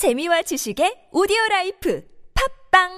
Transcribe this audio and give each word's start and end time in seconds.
재미와 0.00 0.40
지식의 0.40 1.10
오디오 1.12 1.36
라이프 1.50 2.02
팟빵 2.32 2.88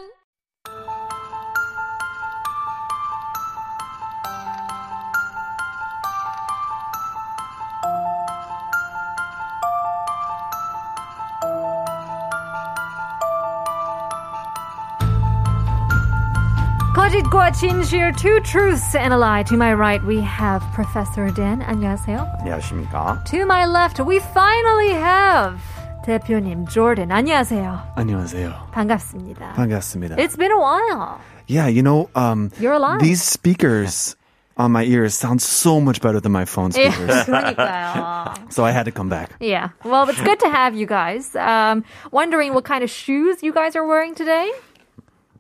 거짓 16.95 17.29
과진 17.31 17.83
two 18.15 18.39
truths 18.45 18.95
and 18.95 19.13
a 19.13 19.19
lie. 19.19 19.43
To 19.43 19.57
my 19.57 19.75
right, 19.75 20.01
we 20.07 20.21
have 20.21 20.63
Professor 20.73 21.35
Dan. 21.35 21.63
안녕하세요. 21.63 22.31
안녕하십니까. 22.39 23.25
To 23.25 23.45
my 23.45 23.67
left, 23.67 23.99
we 23.99 24.21
finally 24.21 24.93
have 24.95 25.59
대표님 26.06 26.66
Jordan. 26.70 27.12
안녕하세요. 27.12 27.94
안녕하세요. 27.96 28.70
반갑습니다. 28.72 29.54
반갑습니다. 29.54 30.16
It's 30.16 30.38
been 30.38 30.52
a 30.52 30.58
while. 30.58 31.20
yeah, 31.48 31.68
you 31.68 31.82
know, 31.84 32.10
um, 32.16 32.50
You're 32.60 32.74
alive. 32.74 33.00
these 33.02 33.22
speakers 33.22 34.16
on 34.58 34.72
my 34.72 34.84
ears 34.86 35.14
sound 35.14 35.42
so 35.42 35.80
much 35.80 36.02
better 36.02 36.20
than 36.20 36.32
my 36.32 36.46
phone 36.46 36.72
예, 36.72 36.90
speakers. 36.92 37.26
그러니까요. 37.28 38.52
so 38.52 38.64
I 38.66 38.72
had 38.72 38.86
to 38.86 38.92
come 38.92 39.10
back. 39.10 39.32
Yeah. 39.40 39.70
Well, 39.84 40.08
it's 40.10 40.22
good 40.22 40.40
to 40.40 40.50
have 40.50 40.74
you 40.76 40.88
guys. 40.88 41.36
Um, 41.36 41.84
wondering 42.12 42.54
what 42.54 42.64
kind 42.64 42.84
of 42.84 42.90
shoes 42.90 43.44
you 43.44 43.54
guys 43.54 43.76
are 43.76 43.86
wearing 43.86 44.16
today? 44.16 44.50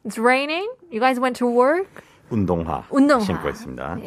It's 0.05 0.17
raining. 0.17 0.67
You 0.91 0.99
guys 0.99 1.19
went 1.19 1.37
to 1.37 1.47
work. 1.47 2.03
운동화, 2.29 2.83
운동화. 2.91 3.23
신고 3.25 3.47
있습니다. 3.49 3.99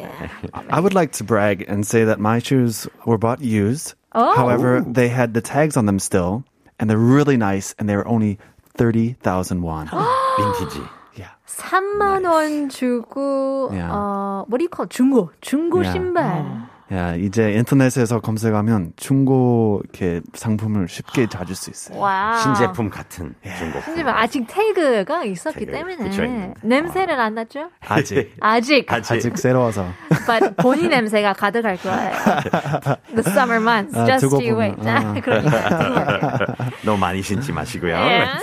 I 0.69 0.79
would 0.79 0.93
like 0.93 1.11
to 1.13 1.23
brag 1.23 1.65
and 1.67 1.85
say 1.85 2.05
that 2.05 2.19
my 2.19 2.37
shoes 2.39 2.87
were 3.05 3.17
bought 3.17 3.41
used. 3.41 3.95
Oh. 4.15 4.35
However, 4.35 4.81
they 4.81 5.07
had 5.09 5.33
the 5.33 5.41
tags 5.41 5.77
on 5.77 5.85
them 5.85 5.99
still, 5.99 6.43
and 6.79 6.89
they're 6.89 6.97
really 6.99 7.37
nice, 7.37 7.73
and 7.79 7.87
they 7.87 7.95
were 7.95 8.07
only 8.07 8.37
30,000 8.75 9.61
won. 9.61 9.87
빈티지. 9.87 10.81
yeah. 11.15 11.31
3만 11.47 12.25
원 12.25 12.69
주고 12.69 13.69
Yeah. 13.71 13.89
어, 13.91 14.45
what 14.47 14.59
do 14.59 14.63
you 14.63 14.69
call 14.69 14.85
it? 14.85 14.91
중고. 14.95 15.29
중고 15.41 15.83
Yeah. 15.83 15.91
신발. 15.93 16.45
Yeah, 16.88 17.20
이제 17.20 17.50
인터넷에서 17.52 18.20
검색하면 18.20 18.92
중고 18.94 19.80
이렇게 19.82 20.20
상품을 20.34 20.86
쉽게 20.88 21.26
찾을 21.26 21.56
수 21.56 21.70
있어요. 21.70 21.98
와우. 21.98 22.38
신제품 22.40 22.90
같은 22.90 23.34
중고. 23.58 23.80
하지만 23.82 24.14
아직 24.16 24.46
태그가 24.46 25.24
있었기 25.24 25.66
태그, 25.66 25.72
때문에 25.72 25.96
그쵸, 25.96 26.22
있는데. 26.24 26.54
냄새는 26.62 27.18
안 27.18 27.34
났죠? 27.34 27.70
아직 27.88 28.32
아직. 28.40 28.86
아직 28.92 29.36
새로워서. 29.36 29.84
But 30.28 30.54
본인 30.58 30.90
냄새가 30.90 31.32
가득할 31.32 31.76
거예요. 31.78 32.12
The 33.16 33.24
summer 33.32 33.60
months. 33.60 33.98
아, 33.98 34.06
Just 34.06 34.32
you 34.36 34.56
wait. 34.56 34.78
아. 34.88 35.12
그러니까. 35.20 36.54
너무 36.84 36.98
많이 36.98 37.20
신지 37.20 37.50
마시고요. 37.52 37.96
Yeah. 37.96 38.38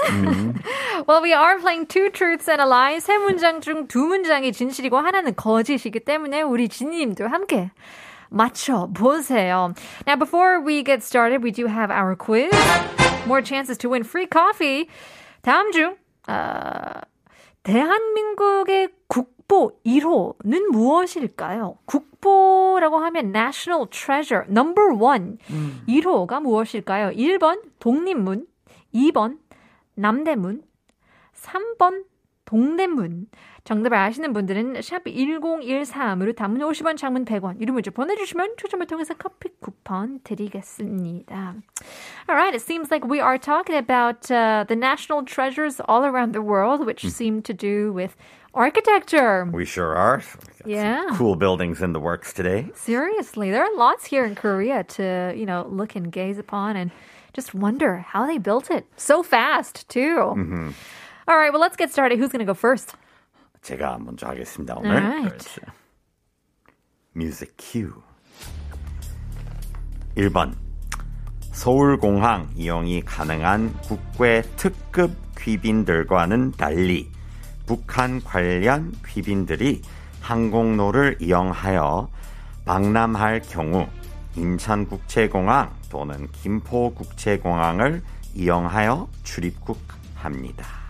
well, 1.08 1.22
we 1.24 1.32
are 1.34 1.58
playing 1.60 1.88
two 1.88 2.10
truths 2.12 2.50
and 2.50 2.62
a 2.62 2.68
lie. 2.68 3.00
세 3.00 3.18
문장 3.18 3.62
중 3.62 3.88
두 3.88 4.00
문장이 4.06 4.52
진실이고 4.52 4.98
하나는 4.98 5.34
거짓이기 5.36 6.02
때문에 6.02 6.42
우리 6.42 6.68
진님도 6.68 7.28
함께 7.28 7.72
맞춰 8.34 8.90
보세요. 8.94 9.74
Now, 10.08 10.16
before 10.18 10.60
we 10.60 10.84
get 10.84 11.04
started, 11.04 11.44
we 11.44 11.52
do 11.52 11.68
have 11.68 11.92
our 11.92 12.16
quiz. 12.16 12.52
More 13.28 13.42
chances 13.42 13.78
to 13.80 13.90
win 13.90 14.04
free 14.04 14.28
coffee. 14.28 14.90
다음 15.42 15.72
중 15.72 15.96
어, 16.28 17.02
대한민국의 17.64 18.90
국보 19.08 19.80
1호는 19.86 20.72
무엇일까요? 20.72 21.78
국보라고 21.86 22.98
하면 22.98 23.28
national 23.28 23.88
treasure 23.90 24.46
number 24.50 24.94
one 24.94 25.38
1호가 25.88 26.42
무엇일까요? 26.42 27.12
1번 27.12 27.62
독립문, 27.80 28.48
2번 28.94 29.38
남대문, 29.96 30.64
3번 31.36 32.04
동대문. 32.53 33.27
정답을 33.65 33.99
아시는 33.99 34.33
분들은 34.33 34.81
샵 34.81 35.05
1013으로 35.05 36.35
단문 36.35 36.63
50원, 36.63 36.97
장문 36.97 37.27
100원 37.27 37.61
이름 37.61 37.75
문자 37.75 37.91
보내주시면 37.91 38.57
추첨을 38.57 38.87
통해서 38.87 39.13
커피 39.13 39.51
쿠폰 39.61 40.21
드리겠습니다. 40.25 41.57
Alright, 42.27 42.55
it 42.55 42.63
seems 42.63 42.91
like 42.91 43.05
we 43.07 43.21
are 43.21 43.37
talking 43.37 43.77
about 43.77 44.31
uh, 44.31 44.65
the 44.67 44.77
national 44.77 45.25
treasures 45.27 45.81
all 45.87 46.05
around 46.07 46.33
the 46.33 46.41
world, 46.41 46.87
which 46.87 47.05
seem 47.11 47.43
to 47.43 47.53
do 47.53 47.93
with 47.93 48.17
architecture. 48.55 49.45
We 49.53 49.67
sure 49.67 49.95
are. 49.95 50.17
We 50.19 50.25
got 50.25 50.57
some 50.65 50.71
Yeah. 50.71 51.05
Cool 51.13 51.37
buildings 51.37 51.83
in 51.83 51.93
the 51.93 52.01
works 52.01 52.33
today. 52.33 52.71
Seriously, 52.75 53.51
there 53.51 53.63
are 53.63 53.77
lots 53.77 54.07
here 54.07 54.25
in 54.25 54.35
Korea 54.35 54.85
to, 54.97 55.35
you 55.37 55.45
know, 55.45 55.67
look 55.69 55.95
and 55.95 56.11
gaze 56.11 56.39
upon 56.39 56.77
and 56.77 56.91
just 57.35 57.53
wonder 57.55 57.99
how 57.99 58.27
they 58.27 58.39
built 58.39 58.71
it 58.71 58.87
so 58.97 59.23
fast, 59.23 59.87
too. 59.91 60.65
All 61.26 61.38
right, 61.38 61.52
well, 61.54 61.62
let's 61.62 61.78
get 61.78 61.90
started. 61.92 62.20
Who's 62.20 62.32
going 62.32 62.46
to 62.46 62.46
go 62.46 62.54
first? 62.54 62.96
제가 63.62 63.98
먼저 64.00 64.28
하겠습니다 64.28 64.76
오늘. 64.76 64.92
Alright. 64.92 65.30
그렇죠. 65.30 65.62
뮤직 67.14 67.56
큐. 67.58 68.02
1번 70.18 70.56
서울공항 71.54 72.50
이용이 72.56 73.02
가능한 73.02 73.74
국외 73.82 74.42
특급 74.58 75.16
귀빈들과는 75.38 76.52
달리 76.52 77.10
북한 77.66 78.22
관련 78.22 78.92
귀빈들이 79.06 79.82
항공로를 80.22 81.18
이용하여 81.22 82.10
방남할 82.66 83.42
경우 83.44 83.88
인천국제공항 84.36 85.74
또는 85.90 86.28
김포국제공항을 86.32 88.02
이용하여 88.36 89.08
출입국합니다. 89.24 90.83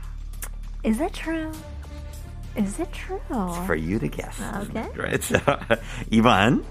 Is 0.83 0.97
that 0.99 1.13
true? 1.13 1.51
Is 2.55 2.79
it 2.79 2.91
true? 2.91 3.19
for 3.65 3.75
you 3.75 3.97
to 3.99 4.07
guess. 4.07 4.39
Okay. 4.69 4.85
Right. 4.97 5.23
So, 5.23 5.39
2번 6.11 6.63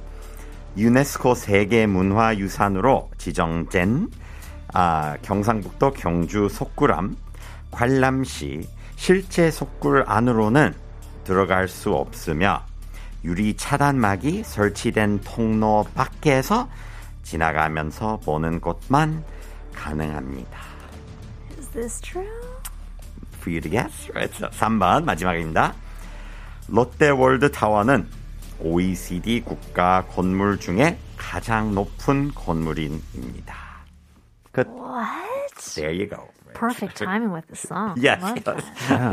유네스코 0.77 1.35
세계 1.35 1.87
문화 1.87 2.37
유산으로 2.37 3.11
지정된 3.19 4.11
아, 4.75 5.17
경상북도 5.23 5.93
경주 5.93 6.49
속구람 6.49 7.17
관람시 7.71 8.67
실제 8.97 9.51
속굴 9.51 10.05
안으로는 10.07 10.75
들어갈 11.25 11.69
수 11.69 11.93
없으며 11.93 12.65
유리 13.25 13.55
차단막이 13.57 14.45
설치된 14.45 15.21
통로 15.21 15.85
밖에서 15.95 16.69
지나가면서 17.23 18.19
보는 18.25 18.61
것만 18.61 19.25
가능합니다. 19.75 20.59
Is 21.59 21.69
this 21.69 22.01
true? 22.01 22.42
For 23.43 23.51
you 23.51 23.61
to 23.61 23.69
guess. 23.69 24.09
Right. 24.15 24.33
So, 24.35 24.49
3번 24.49 25.05
마지막입니다. 25.05 25.75
롯데월드 26.69 27.51
타워는 27.51 28.07
OECD 28.61 29.43
국가 29.43 30.05
건물 30.15 30.59
중에 30.59 30.97
가장 31.17 31.75
높은 31.75 32.33
건물입니다. 32.35 33.55
끝. 34.53 34.69
What? 34.69 35.75
There 35.75 35.91
you 35.93 36.07
go. 36.09 36.29
Perfect 36.55 36.97
timing 36.99 37.33
with 37.33 37.47
the 37.49 37.57
song. 37.57 37.95
Yes. 37.97 38.21
Yes. 38.23 38.63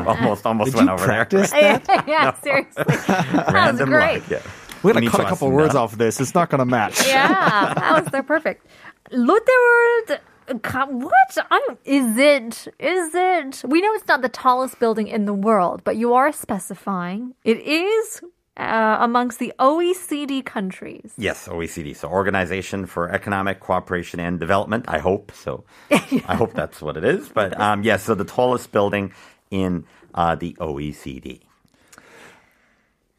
Almost, 0.06 0.46
almost 0.46 0.72
Did 0.72 0.76
went 0.76 0.88
you 0.90 0.94
over 0.94 1.06
practice 1.06 1.52
there. 1.52 1.80
that? 1.80 2.04
yeah, 2.08 2.34
seriously. 2.44 2.84
That 2.86 3.48
was 3.48 3.54
Random 3.54 3.90
great. 3.90 4.22
luck, 4.22 4.30
yeah. 4.30 4.40
We're 4.84 4.94
gonna 4.94 5.08
운이 5.08 5.12
cut 5.12 5.22
a 5.26 5.30
couple 5.30 5.50
words 5.52 5.74
off 5.76 5.98
this. 5.98 6.20
It's 6.20 6.36
not 6.36 6.50
gonna 6.50 6.66
match. 6.66 7.08
Yeah, 7.08 7.74
that 7.74 8.04
was 8.04 8.12
so 8.12 8.22
perfect. 8.22 8.68
롯데월드. 9.12 10.20
What? 10.50 11.38
I'm, 11.52 11.78
is 11.86 12.18
it? 12.18 12.74
Is 12.80 13.12
it? 13.14 13.62
We 13.68 13.82
know 13.82 13.94
it's 13.94 14.08
not 14.08 14.22
the 14.22 14.30
tallest 14.30 14.80
building 14.80 15.08
in 15.08 15.26
the 15.26 15.34
world, 15.34 15.84
but 15.84 15.96
you 15.96 16.14
are 16.14 16.32
specifying 16.32 17.36
it 17.44 17.60
is 17.60 18.22
uh, 18.58 18.98
amongst 19.00 19.40
the 19.40 19.54
OECD 19.60 20.44
countries. 20.44 21.14
Yes, 21.18 21.48
OECD. 21.48 21.96
So 21.96 22.10
Organization 22.10 22.86
for 22.86 23.10
Economic 23.10 23.60
Cooperation 23.60 24.20
and 24.20 24.40
Development. 24.40 24.86
I 24.88 25.00
hope 25.00 25.32
so. 25.34 25.64
I 25.92 26.36
hope 26.36 26.54
that's 26.56 26.82
what 26.82 26.98
it 26.98 27.04
is. 27.04 27.30
But 27.30 27.60
um, 27.60 27.84
yes, 27.84 28.04
so 28.04 28.16
the 28.16 28.26
tallest 28.26 28.72
building 28.72 29.14
in 29.50 29.86
uh, 30.14 30.36
the 30.36 30.54
OECD. 30.60 31.42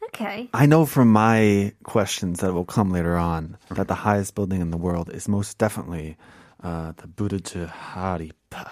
Okay. 0.05 0.49
I 0.53 0.65
know 0.65 0.85
from 0.85 1.07
my 1.11 1.73
questions 1.83 2.41
that 2.41 2.53
will 2.53 2.65
come 2.65 2.91
later 2.91 3.15
on 3.15 3.57
that 3.69 3.87
the 3.87 3.95
highest 3.95 4.35
building 4.35 4.61
in 4.61 4.69
the 4.69 4.77
world 4.77 5.09
is 5.09 5.27
most 5.27 5.57
definitely 5.57 6.17
uh, 6.63 6.93
the 6.97 7.07
Burj 7.07 7.53
Khalifa, 7.53 8.69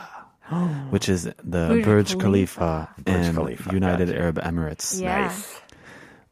which 0.90 1.10
is 1.10 1.24
the 1.26 1.68
Burj 1.70 1.86
Burj 1.86 2.20
Khalifa. 2.20 2.20
Khalifa, 2.20 2.90
Burj 3.04 3.26
in 3.28 3.36
Khalifa, 3.36 3.74
United 3.74 4.08
gotcha. 4.08 4.20
Arab 4.20 4.36
Emirates. 4.42 5.02
Yeah. 5.02 5.28
Nice. 5.28 5.62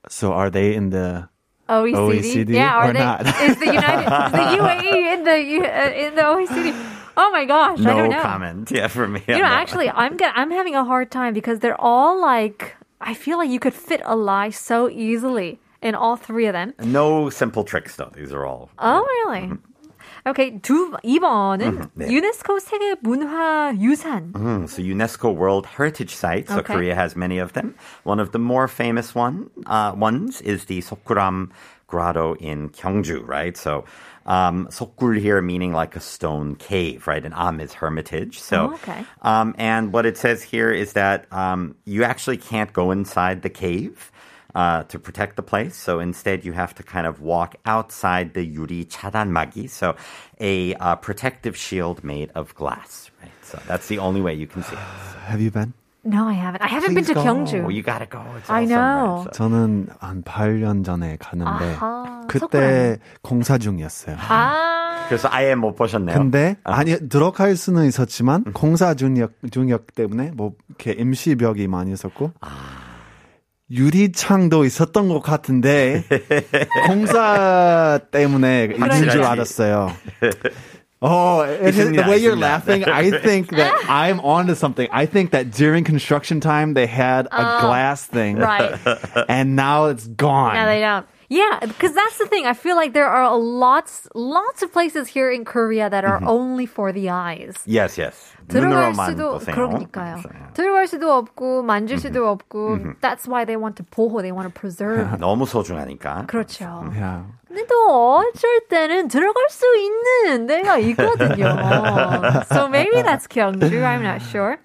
So 0.10 0.34
are 0.34 0.50
they 0.50 0.74
in 0.76 0.90
the 0.90 1.30
OECD. 1.70 1.94
OECD 1.96 2.50
yeah, 2.54 2.76
are 2.76 2.90
or 2.90 2.94
they? 2.94 3.00
not? 3.00 3.28
Is 3.28 3.58
the 3.60 3.66
United 3.66 4.08
is 4.08 4.32
the 4.32 4.48
UAE 4.64 5.14
in 5.14 5.24
the 5.26 5.38
uh, 5.68 5.90
in 6.08 6.16
the 6.16 6.22
OECD? 6.22 6.94
Oh 7.18 7.30
my 7.32 7.46
gosh, 7.46 7.80
I 7.80 7.84
No 7.84 7.98
don't 7.98 8.10
know. 8.12 8.22
comment. 8.22 8.72
Yeah, 8.72 8.88
for 8.88 9.08
me. 9.08 9.22
You 9.28 9.40
know, 9.40 9.44
actually, 9.44 9.90
I'm 9.90 10.16
get, 10.18 10.32
I'm 10.36 10.52
having 10.52 10.76
a 10.76 10.86
hard 10.86 11.12
time 11.12 11.34
because 11.34 11.60
they're 11.60 11.80
all 11.82 12.22
like. 12.22 12.76
I 13.02 13.14
feel 13.14 13.38
like 13.38 13.50
you 13.50 13.60
could 13.60 13.74
fit 13.74 14.02
a 14.06 14.16
lie 14.16 14.50
so 14.52 14.90
easily 14.90 15.60
in 15.82 15.94
all 15.94 16.16
three 16.16 16.46
of 16.48 16.54
them. 16.54 16.74
no 16.84 17.30
simple 17.30 17.64
tricks 17.64 17.96
though. 17.98 18.12
These 18.16 18.32
are 18.34 18.46
all. 18.46 18.70
Oh, 18.80 19.02
really? 19.02 19.52
Okay, 20.28 20.60
두 20.60 20.92
이번은 21.04 21.88
네. 21.96 22.08
UNESCO 22.10 22.60
세계 22.60 22.96
문화 23.02 23.74
유산. 23.80 24.34
Mm, 24.34 24.68
so 24.68 24.82
UNESCO 24.82 25.34
World 25.34 25.66
Heritage 25.66 26.14
Site. 26.14 26.50
So 26.50 26.60
okay. 26.60 26.74
Korea 26.74 26.96
has 26.96 27.16
many 27.16 27.40
of 27.40 27.54
them. 27.54 27.76
One 28.04 28.20
of 28.20 28.34
the 28.34 28.40
more 28.40 28.68
famous 28.68 29.16
one 29.16 29.50
uh, 29.66 29.94
ones 29.96 30.42
is 30.42 30.66
the 30.66 30.82
Seokguram 30.82 31.52
Grotto 31.88 32.36
in 32.36 32.70
Gyeongju, 32.72 33.26
right? 33.26 33.56
So 33.56 33.86
um, 34.26 34.68
Sokul 34.68 35.18
here 35.18 35.42
meaning 35.42 35.72
like 35.72 35.96
a 35.96 36.02
stone 36.02 36.56
cave, 36.56 37.08
right? 37.08 37.24
And 37.24 37.34
Am 37.34 37.62
is 37.62 37.74
hermitage. 37.74 38.40
So, 38.40 38.72
oh, 38.72 38.74
okay. 38.74 39.06
um, 39.22 39.56
and 39.58 39.94
what 39.94 40.06
it 40.06 40.18
says 40.18 40.44
here 40.44 40.70
is 40.72 40.94
that 40.94 41.32
um, 41.32 41.76
you 41.86 42.04
actually 42.04 42.38
can't 42.38 42.74
go 42.74 42.92
inside 42.92 43.42
the 43.42 43.50
cave. 43.50 44.12
Uh, 44.56 44.82
to 44.88 44.98
protect 44.98 45.36
the 45.36 45.44
place, 45.44 45.76
so 45.76 46.00
instead 46.00 46.44
you 46.44 46.52
have 46.54 46.74
to 46.74 46.82
kind 46.82 47.06
of 47.06 47.22
walk 47.22 47.56
outside 47.66 48.34
the 48.34 48.44
yuri 48.44 48.86
차단막이, 48.86 49.70
so 49.70 49.94
a 50.40 50.74
uh, 50.76 50.96
protective 50.96 51.56
shield 51.56 52.04
made 52.04 52.32
of 52.34 52.56
glass. 52.56 53.12
Right, 53.22 53.30
so 53.44 53.60
that's 53.68 53.88
the 53.88 54.00
only 54.00 54.20
way 54.22 54.34
you 54.34 54.48
can 54.48 54.64
see 54.64 54.74
it. 54.74 54.82
Have 55.28 55.42
you 55.42 55.52
been? 55.52 55.74
No, 56.04 56.26
I 56.28 56.34
haven't. 56.34 56.64
I 56.64 56.68
haven't 56.68 56.96
been 56.96 57.04
to 57.06 57.14
go. 57.14 57.22
Gyeongju. 57.22 57.66
Oh, 57.66 57.70
you 57.70 57.84
gotta 57.84 58.08
go. 58.08 58.24
It's 58.38 58.50
I 58.50 58.64
awesome, 58.64 58.70
know. 58.70 59.16
right? 59.26 59.36
So- 59.36 59.50
저는 59.50 59.88
한 60.00 60.24
8년 60.24 60.84
전에 60.86 61.18
갔는데 61.20 61.76
아하, 61.76 62.22
그때 62.28 62.98
공사 63.22 63.58
중이었어요. 63.60 64.16
아, 64.18 65.06
그래서 65.10 65.28
아예 65.30 65.54
못 65.56 65.76
보셨네요. 65.76 66.18
근데 66.18 66.56
아니 66.64 66.98
들어갈 67.10 67.56
수는 67.58 67.86
있었지만 67.86 68.46
공사 68.54 68.94
중이었, 68.96 69.32
중이었기 69.52 69.94
때문에 69.94 70.32
뭐 70.34 70.54
이렇게 70.70 70.94
임시벽이 70.94 71.68
많이 71.68 71.92
있었고 71.92 72.32
유리창도 73.70 74.66
있었던 74.66 75.10
것 75.10 75.22
같은데 75.22 76.04
공사 76.88 78.00
때문에 78.12 78.70
있는 78.74 79.10
줄. 79.10 79.24
알았어요. 79.24 79.92
Oh, 81.00 81.46
the 81.46 82.06
way 82.08 82.18
you're 82.18 82.36
laughing, 82.36 82.84
I 82.86 83.12
think 83.12 83.50
that 83.52 83.72
I'm 83.88 84.20
onto 84.20 84.56
something. 84.56 84.90
I 84.92 85.06
think 85.06 85.30
that 85.30 85.52
during 85.52 85.84
construction 85.84 86.40
time 86.40 86.74
they 86.74 86.88
had 86.88 87.28
a 87.28 87.62
glass 87.62 88.08
thing, 88.08 88.38
right. 88.38 88.74
and 89.30 89.56
now 89.56 89.86
it's 89.88 90.08
gone. 90.08 90.56
No, 90.56 90.66
they 90.66 90.80
don't. 90.80 91.06
Yeah, 91.29 91.61
because 91.61 91.95
that's 91.95 92.19
the 92.19 92.27
thing. 92.27 92.45
I 92.45 92.53
feel 92.53 92.77
like 92.77 92.93
there 92.93 93.09
are 93.09 93.35
lots, 93.39 94.07
lots 94.15 94.63
of 94.63 94.71
places 94.71 95.09
here 95.09 95.31
in 95.31 95.47
Korea 95.47 95.89
that 95.89 96.05
are 96.05 96.21
only 96.27 96.67
for 96.67 96.93
the 96.93 97.09
eyes. 97.09 97.57
Yes, 97.65 97.97
yes. 97.97 98.35
들어갈 98.49 98.93
눈으로만 98.93 99.11
수도 99.11 99.39
보세요. 99.39 99.55
그러니까요. 99.55 100.17
그래서, 100.17 100.29
예. 100.35 100.53
들어갈 100.53 100.87
수도 100.87 101.13
없고 101.13 101.63
만질 101.63 101.99
수도 101.99 102.29
없고. 102.29 103.01
That's 103.01 103.27
why 103.27 103.47
they 103.47 103.57
want 103.57 103.77
to 103.77 103.85
보호. 103.85 104.21
They 104.21 104.33
want 104.33 104.53
to 104.53 104.53
preserve. 104.53 105.19
너무 105.19 105.47
소중하니까. 105.47 106.27
그렇죠. 106.27 106.85
Yeah. 106.93 107.25
근데 107.49 107.67
또 107.67 108.19
어쩔 108.19 108.61
때는 108.69 109.09
들어갈 109.09 109.45
수 109.49 109.65
있는 109.77 110.47
데가 110.47 110.79
있거든요. 110.79 112.45
so 112.53 112.67
maybe 112.69 113.03
that's 113.03 113.27
Gyeongju. 113.27 113.85
I'm 113.85 114.03
not 114.03 114.23
sure. 114.23 114.59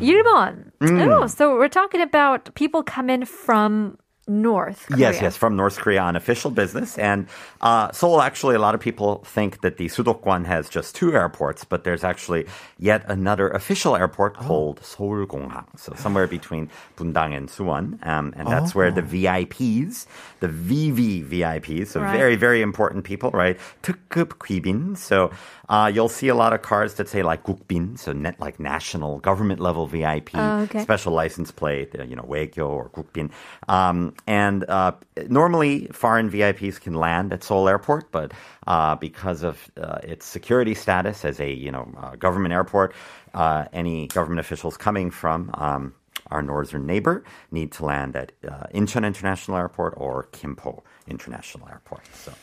1번. 0.00 0.72
Oh, 0.82 1.26
so 1.26 1.56
we're 1.56 1.68
talking 1.68 2.00
about 2.00 2.54
people 2.54 2.82
come 2.82 3.10
in 3.10 3.24
from 3.24 3.96
North 4.29 4.85
Korea. 4.87 5.11
Yes, 5.11 5.21
yes, 5.21 5.35
from 5.35 5.55
North 5.55 5.77
Korea 5.77 6.01
on 6.01 6.15
official 6.15 6.51
business. 6.51 6.97
And 6.97 7.27
uh, 7.61 7.91
Seoul, 7.91 8.21
actually, 8.21 8.55
a 8.55 8.59
lot 8.59 8.75
of 8.75 8.79
people 8.79 9.23
think 9.25 9.61
that 9.61 9.77
the 9.77 9.87
Sudogwon 9.87 10.45
has 10.45 10.69
just 10.69 10.95
two 10.95 11.13
airports, 11.13 11.65
but 11.65 11.83
there's 11.83 12.03
actually 12.03 12.45
yet 12.77 13.03
another 13.07 13.49
official 13.49 13.95
airport 13.95 14.35
oh. 14.39 14.43
called 14.43 14.85
Seoul 14.85 15.25
Gonghang. 15.25 15.67
So 15.77 15.93
somewhere 15.97 16.27
between 16.27 16.69
Bundang 16.95 17.35
and 17.35 17.49
Suwon. 17.49 18.05
Um, 18.05 18.33
and 18.37 18.47
that's 18.47 18.75
oh. 18.75 18.79
where 18.79 18.91
the 18.91 19.01
oh. 19.01 19.05
VIPs, 19.05 20.05
the 20.39 20.47
VVVIPs, 20.47 21.87
so 21.87 21.99
right. 21.99 22.15
very, 22.15 22.35
very 22.35 22.61
important 22.61 23.03
people, 23.03 23.31
right? 23.31 23.57
특급 23.81 24.97
So 24.97 25.31
uh, 25.69 25.91
you'll 25.93 26.09
see 26.09 26.27
a 26.27 26.35
lot 26.35 26.53
of 26.53 26.61
cars 26.61 26.95
that 26.95 27.09
say 27.09 27.23
like 27.23 27.43
Gukbin, 27.43 27.97
so 27.97 28.13
net 28.13 28.39
like 28.39 28.59
national 28.59 29.19
government 29.19 29.59
level 29.59 29.87
VIP, 29.87 30.31
oh, 30.35 30.61
okay. 30.61 30.81
special 30.81 31.13
license 31.13 31.51
plate, 31.51 31.95
you 32.07 32.15
know, 32.15 32.23
외교 32.23 32.67
or 32.67 32.89
Gukbin. 32.89 33.31
Um, 33.67 34.13
and 34.27 34.69
uh, 34.69 34.91
normally, 35.27 35.87
foreign 35.87 36.29
VIPs 36.29 36.79
can 36.79 36.93
land 36.93 37.33
at 37.33 37.43
Seoul 37.43 37.67
Airport, 37.67 38.11
but 38.11 38.31
uh, 38.67 38.95
because 38.95 39.43
of 39.43 39.71
uh, 39.81 39.99
its 40.03 40.25
security 40.25 40.73
status 40.73 41.25
as 41.25 41.39
a 41.39 41.51
you 41.51 41.71
know 41.71 41.91
uh, 41.97 42.15
government 42.15 42.53
airport, 42.53 42.93
uh, 43.33 43.65
any 43.73 44.07
government 44.07 44.39
officials 44.39 44.77
coming 44.77 45.09
from 45.11 45.51
um, 45.55 45.93
our 46.27 46.41
northern 46.41 46.85
neighbor 46.85 47.23
need 47.51 47.71
to 47.73 47.85
land 47.85 48.15
at 48.15 48.31
uh, 48.47 48.67
Incheon 48.73 49.05
International 49.05 49.57
Airport 49.57 49.93
or 49.97 50.27
Kimpo 50.31 50.83
International 51.07 51.67
Airport. 51.69 52.05
So, 52.13 52.33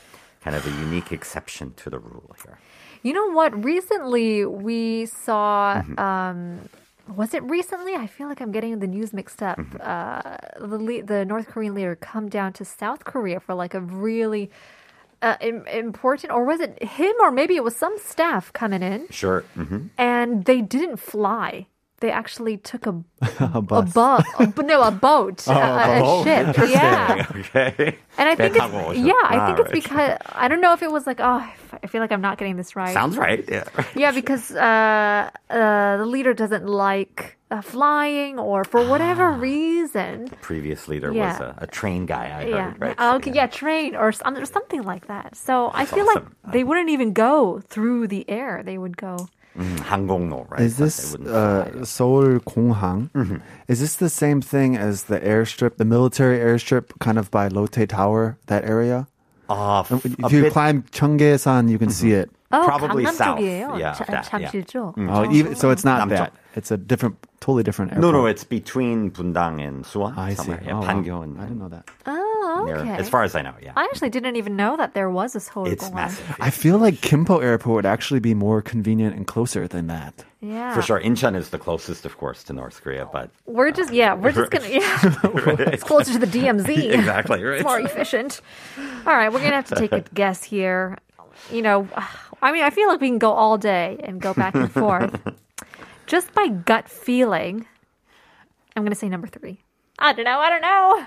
kind 0.40 0.56
of 0.56 0.66
a 0.66 0.70
unique 0.82 1.12
exception 1.12 1.72
to 1.74 1.90
the 1.90 1.98
rule 1.98 2.34
here. 2.44 2.58
You 3.02 3.12
know 3.12 3.30
what? 3.30 3.64
Recently, 3.64 4.44
we 4.44 5.06
saw. 5.06 5.82
Um, 5.98 6.68
was 7.08 7.34
it 7.34 7.42
recently? 7.44 7.94
I 7.94 8.06
feel 8.06 8.28
like 8.28 8.40
I'm 8.40 8.52
getting 8.52 8.78
the 8.78 8.86
news 8.86 9.12
mixed 9.12 9.42
up. 9.42 9.58
Uh, 9.80 10.36
the 10.58 10.78
le- 10.78 11.02
the 11.02 11.24
North 11.24 11.48
Korean 11.48 11.74
leader 11.74 11.94
come 11.96 12.28
down 12.28 12.52
to 12.54 12.64
South 12.64 13.04
Korea 13.04 13.40
for 13.40 13.54
like 13.54 13.74
a 13.74 13.80
really 13.80 14.50
uh, 15.22 15.36
im- 15.40 15.66
important, 15.68 16.32
or 16.32 16.44
was 16.44 16.60
it 16.60 16.82
him, 16.82 17.12
or 17.20 17.30
maybe 17.30 17.56
it 17.56 17.64
was 17.64 17.76
some 17.76 17.96
staff 17.98 18.52
coming 18.52 18.82
in, 18.82 19.06
Sure. 19.10 19.40
hmm 19.54 19.86
and 19.96 20.44
they 20.44 20.60
didn't 20.60 20.98
fly 20.98 21.66
they 22.00 22.10
actually 22.10 22.58
took 22.58 22.86
a 22.86 23.02
a 23.40 23.62
bus, 23.62 23.90
a 23.90 23.94
bu- 23.94 24.44
a, 24.44 24.46
but 24.48 24.66
no, 24.66 24.82
a 24.82 24.90
boat, 24.90 25.44
oh, 25.48 25.52
a, 25.52 26.00
a 26.00 26.52
ship. 26.52 26.68
Yeah. 26.68 27.26
okay. 27.36 27.98
And 28.18 28.28
I 28.28 28.34
think 28.34 28.56
it's, 28.56 28.98
yeah, 28.98 29.12
I 29.24 29.46
think 29.46 29.60
it's 29.60 29.72
because 29.72 30.18
I 30.32 30.48
don't 30.48 30.60
know 30.60 30.72
if 30.72 30.82
it 30.82 30.90
was 30.90 31.06
like 31.06 31.20
oh, 31.20 31.48
I 31.82 31.86
feel 31.86 32.00
like 32.00 32.12
I'm 32.12 32.20
not 32.20 32.38
getting 32.38 32.56
this 32.56 32.76
right. 32.76 32.92
Sounds 32.92 33.16
right. 33.16 33.44
Yeah. 33.48 33.64
Yeah, 33.94 34.10
because 34.10 34.50
uh, 34.52 35.30
uh, 35.50 35.96
the 35.96 36.06
leader 36.06 36.34
doesn't 36.34 36.66
like 36.66 37.36
uh, 37.50 37.62
flying 37.62 38.38
or 38.38 38.64
for 38.64 38.86
whatever 38.86 39.24
ah. 39.24 39.38
reason. 39.38 40.26
The 40.26 40.36
previous 40.36 40.88
leader 40.88 41.12
yeah. 41.12 41.32
was 41.32 41.40
a, 41.40 41.54
a, 41.58 41.66
train 41.66 42.06
guy, 42.06 42.26
I 42.28 42.46
yeah. 42.46 42.70
heard, 42.70 42.80
right? 42.80 43.00
Okay, 43.16 43.30
yeah. 43.30 43.42
yeah, 43.42 43.46
train 43.46 43.94
or, 43.94 44.08
or 44.08 44.44
something 44.44 44.82
like 44.82 45.06
that. 45.06 45.36
So 45.36 45.70
That's 45.74 45.92
I 45.92 45.94
feel 45.94 46.08
awesome. 46.08 46.34
like 46.44 46.52
they 46.52 46.64
wouldn't 46.64 46.90
even 46.90 47.12
go 47.12 47.60
through 47.60 48.08
the 48.08 48.28
air. 48.28 48.62
They 48.64 48.78
would 48.78 48.96
go 48.96 49.28
Mm, 49.56 50.50
right? 50.50 50.60
Is 50.60 50.76
this 50.76 51.14
uh, 51.14 51.84
Seoul 51.84 52.40
Konghang? 52.40 53.10
Mm-hmm. 53.10 53.36
Is 53.68 53.80
this 53.80 53.96
the 53.96 54.10
same 54.10 54.40
thing 54.40 54.76
as 54.76 55.04
the 55.04 55.18
airstrip, 55.20 55.76
the 55.76 55.84
military 55.84 56.38
airstrip, 56.38 56.98
kind 57.00 57.18
of 57.18 57.30
by 57.30 57.48
Lotte 57.48 57.88
Tower, 57.88 58.36
that 58.46 58.64
area? 58.64 59.08
Uh, 59.48 59.80
f- 59.80 59.92
um, 59.92 60.00
if 60.04 60.32
you 60.32 60.42
bit... 60.42 60.52
climb 60.52 60.82
Cheonggye-san, 60.92 61.68
you 61.68 61.78
can 61.78 61.88
mm-hmm. 61.88 61.94
see 61.94 62.12
it. 62.12 62.30
Oh, 62.52 62.64
probably 62.64 63.06
south. 63.06 63.40
Yeah, 63.40 63.76
yeah. 63.76 63.94
Mm. 63.94 65.10
Oh, 65.10 65.32
even, 65.32 65.56
so 65.56 65.70
it's 65.70 65.84
not 65.84 66.06
남쪽. 66.06 66.16
that. 66.16 66.32
It's 66.54 66.70
a 66.70 66.76
different, 66.76 67.16
totally 67.40 67.62
different 67.64 67.92
airport. 67.92 68.12
No, 68.12 68.20
no, 68.20 68.26
it's 68.26 68.44
between 68.44 69.10
Bundang 69.10 69.60
and 69.66 69.84
Suwon. 69.84 70.16
I 70.16 70.34
see. 70.34 70.52
Yeah, 70.52 70.74
oh, 70.74 70.80
wow. 70.80 70.88
I 70.88 70.94
didn't 70.94 71.58
know 71.58 71.68
that. 71.68 71.90
Oh 72.06 72.35
near- 72.64 72.76
okay. 72.78 72.96
As 72.96 73.08
far 73.08 73.22
as 73.22 73.34
I 73.34 73.42
know, 73.42 73.54
yeah. 73.60 73.72
I 73.76 73.84
actually 73.84 74.10
didn't 74.10 74.36
even 74.36 74.56
know 74.56 74.76
that 74.76 74.94
there 74.94 75.10
was 75.10 75.36
a 75.36 75.40
Seoul 75.40 75.66
it's 75.66 75.88
Gongwon. 75.88 75.94
massive. 75.94 76.36
I 76.40 76.50
feel 76.50 76.78
like 76.78 76.94
Kimpo 76.94 77.42
Airport 77.42 77.76
would 77.76 77.86
actually 77.86 78.20
be 78.20 78.34
more 78.34 78.62
convenient 78.62 79.14
and 79.16 79.26
closer 79.26 79.68
than 79.68 79.86
that. 79.88 80.24
Yeah. 80.40 80.74
For 80.74 80.82
sure. 80.82 81.00
Incheon 81.00 81.34
is 81.36 81.50
the 81.50 81.58
closest, 81.58 82.06
of 82.06 82.16
course, 82.18 82.44
to 82.44 82.52
North 82.52 82.80
Korea, 82.82 83.06
but 83.12 83.30
We're 83.46 83.70
just 83.72 83.92
yeah, 83.92 84.14
we're 84.14 84.32
just 84.32 84.50
gonna 84.50 84.68
yeah. 84.68 85.00
it's 85.72 85.82
closer 85.92 86.12
to 86.12 86.18
the 86.18 86.26
DMZ. 86.26 86.92
exactly, 86.94 87.42
right? 87.42 87.56
It's 87.56 87.64
more 87.64 87.80
efficient. 87.80 88.40
All 89.06 89.14
right, 89.16 89.32
we're 89.32 89.40
gonna 89.40 89.56
have 89.56 89.68
to 89.68 89.74
take 89.76 89.92
a 89.92 90.00
guess 90.14 90.42
here. 90.44 90.98
You 91.52 91.62
know, 91.62 91.88
I 92.42 92.52
mean, 92.52 92.62
I 92.64 92.70
feel 92.70 92.88
like 92.88 93.00
we 93.00 93.08
can 93.08 93.18
go 93.18 93.32
all 93.32 93.58
day 93.58 93.98
and 94.02 94.20
go 94.20 94.32
back 94.34 94.54
and 94.54 94.70
forth. 94.72 95.20
Just 96.06 96.32
by 96.32 96.48
gut 96.48 96.88
feeling, 96.88 97.66
I'm 98.76 98.84
gonna 98.84 98.94
say 98.94 99.08
number 99.08 99.26
three. 99.26 99.60
I 99.98 100.12
don't 100.12 100.24
know. 100.24 100.38
I 100.38 100.50
don't 100.50 100.62
know 100.62 101.06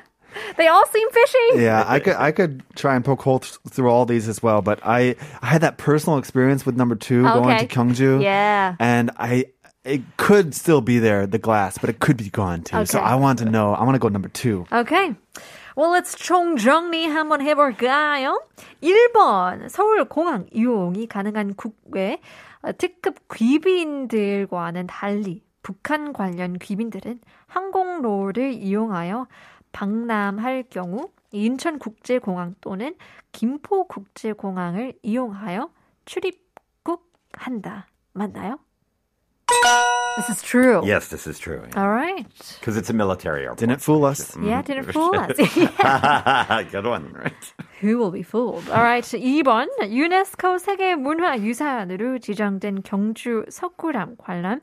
They 0.57 0.67
all 0.67 0.85
seem 0.87 1.09
fishy. 1.11 1.63
Yeah, 1.63 1.85
I 1.87 2.01
could 2.01 2.17
I 2.17 2.33
could 2.33 2.63
try 2.75 2.97
and 2.97 3.05
poke 3.05 3.23
holes 3.23 3.59
through 3.71 3.89
all 3.89 4.05
these 4.05 4.27
as 4.29 4.43
well, 4.43 4.63
but 4.63 4.81
I 4.83 5.15
I 5.41 5.47
had 5.47 5.61
that 5.63 5.79
personal 5.79 6.19
experience 6.19 6.67
with 6.67 6.75
number 6.77 6.97
two 6.97 7.23
going 7.23 7.55
Okay. 7.55 7.67
to 7.67 7.71
Gyeongju. 7.71 8.23
Yeah. 8.23 8.75
and 8.81 9.11
I 9.17 9.47
it 9.85 10.03
could 10.17 10.55
still 10.55 10.81
be 10.81 10.99
there, 10.99 11.27
the 11.29 11.39
glass, 11.39 11.79
but 11.79 11.89
it 11.91 12.01
could 12.01 12.17
be 12.17 12.31
gone 12.31 12.63
too. 12.67 12.83
So 12.87 12.99
Okay. 12.99 13.07
I 13.07 13.15
want 13.15 13.39
to 13.41 13.45
know. 13.45 13.75
I 13.75 13.85
want 13.85 13.95
to 13.95 14.03
go 14.03 14.09
number 14.09 14.29
two. 14.29 14.67
Okay. 14.73 15.15
Well, 15.77 15.91
let's 15.91 16.15
총정리 16.19 17.07
한번 17.07 17.43
해볼까요? 17.43 18.41
1번 18.83 19.69
서울 19.71 20.05
공항 20.07 20.47
이용이 20.53 21.07
가능한 21.07 21.55
국외 21.55 22.19
어, 22.63 22.73
특급 22.73 23.19
귀빈들과는 23.35 24.87
달리 24.87 25.43
북한 25.63 26.13
관련 26.13 26.59
귀빈들은 26.59 27.21
항공로를 27.47 28.53
이용하여 28.53 29.27
방남할 29.72 30.64
경우 30.70 31.10
인천국제공항 31.32 32.56
또는 32.62 32.96
김포국제공항을 33.32 34.94
이용하여 35.04 35.70
출입국한다. 36.06 37.88
맞나요? 38.14 38.60
This 40.18 40.30
is 40.30 40.42
true. 40.42 40.82
Yes, 40.84 41.10
this 41.10 41.28
is 41.28 41.40
true. 41.40 41.64
All 41.76 41.90
right. 41.90 42.26
Because 42.60 42.78
it's 42.78 42.90
a 42.90 42.94
military 42.94 43.44
airport. 43.44 43.60
Didn't 43.60 43.82
fool 43.82 44.06
us. 44.06 44.36
Yeah, 44.42 44.62
didn't 44.62 44.92
fool 44.92 45.16
us. 45.16 45.38
Good 46.72 46.86
one, 46.86 47.14
right? 47.14 47.54
Who 47.82 47.98
will 47.98 48.12
be 48.12 48.24
fooled? 48.24 48.68
Alright. 48.70 49.06
2번. 49.06 49.68
유네스코 49.82 50.58
세계 50.58 50.96
문화유산으로 50.96 52.20
지정된 52.20 52.84
경주 52.84 53.46
석굴암 53.50 54.18
관람. 54.18 54.60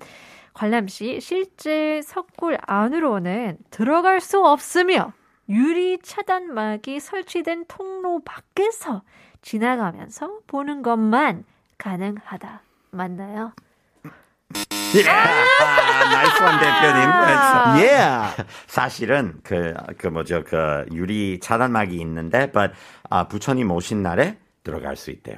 관람 0.56 0.88
시 0.88 1.20
실제 1.20 2.00
석굴 2.02 2.56
안으로는 2.62 3.58
들어갈 3.70 4.22
수 4.22 4.42
없으며 4.42 5.12
유리 5.50 5.98
차단막이 5.98 6.98
설치된 6.98 7.66
통로 7.68 8.22
밖에서 8.24 9.02
지나가면서 9.42 10.38
보는 10.46 10.80
것만 10.80 11.44
가능하다. 11.76 12.62
맞나요? 12.90 13.52
나이스 16.10 16.42
원 16.42 16.58
대표님. 16.58 17.10
그래서 17.12 17.76
Yeah. 17.76 18.44
사실은 18.66 19.40
그, 19.44 19.74
그 19.98 20.06
뭐죠, 20.06 20.42
그 20.42 20.86
유리 20.90 21.38
차단막이 21.38 21.96
있는데, 21.96 22.50
but 22.50 22.72
아, 23.10 23.28
부처님 23.28 23.70
오신 23.70 24.02
날에 24.02 24.38
들어갈 24.66 24.96
수 24.98 25.12
있대요. 25.14 25.36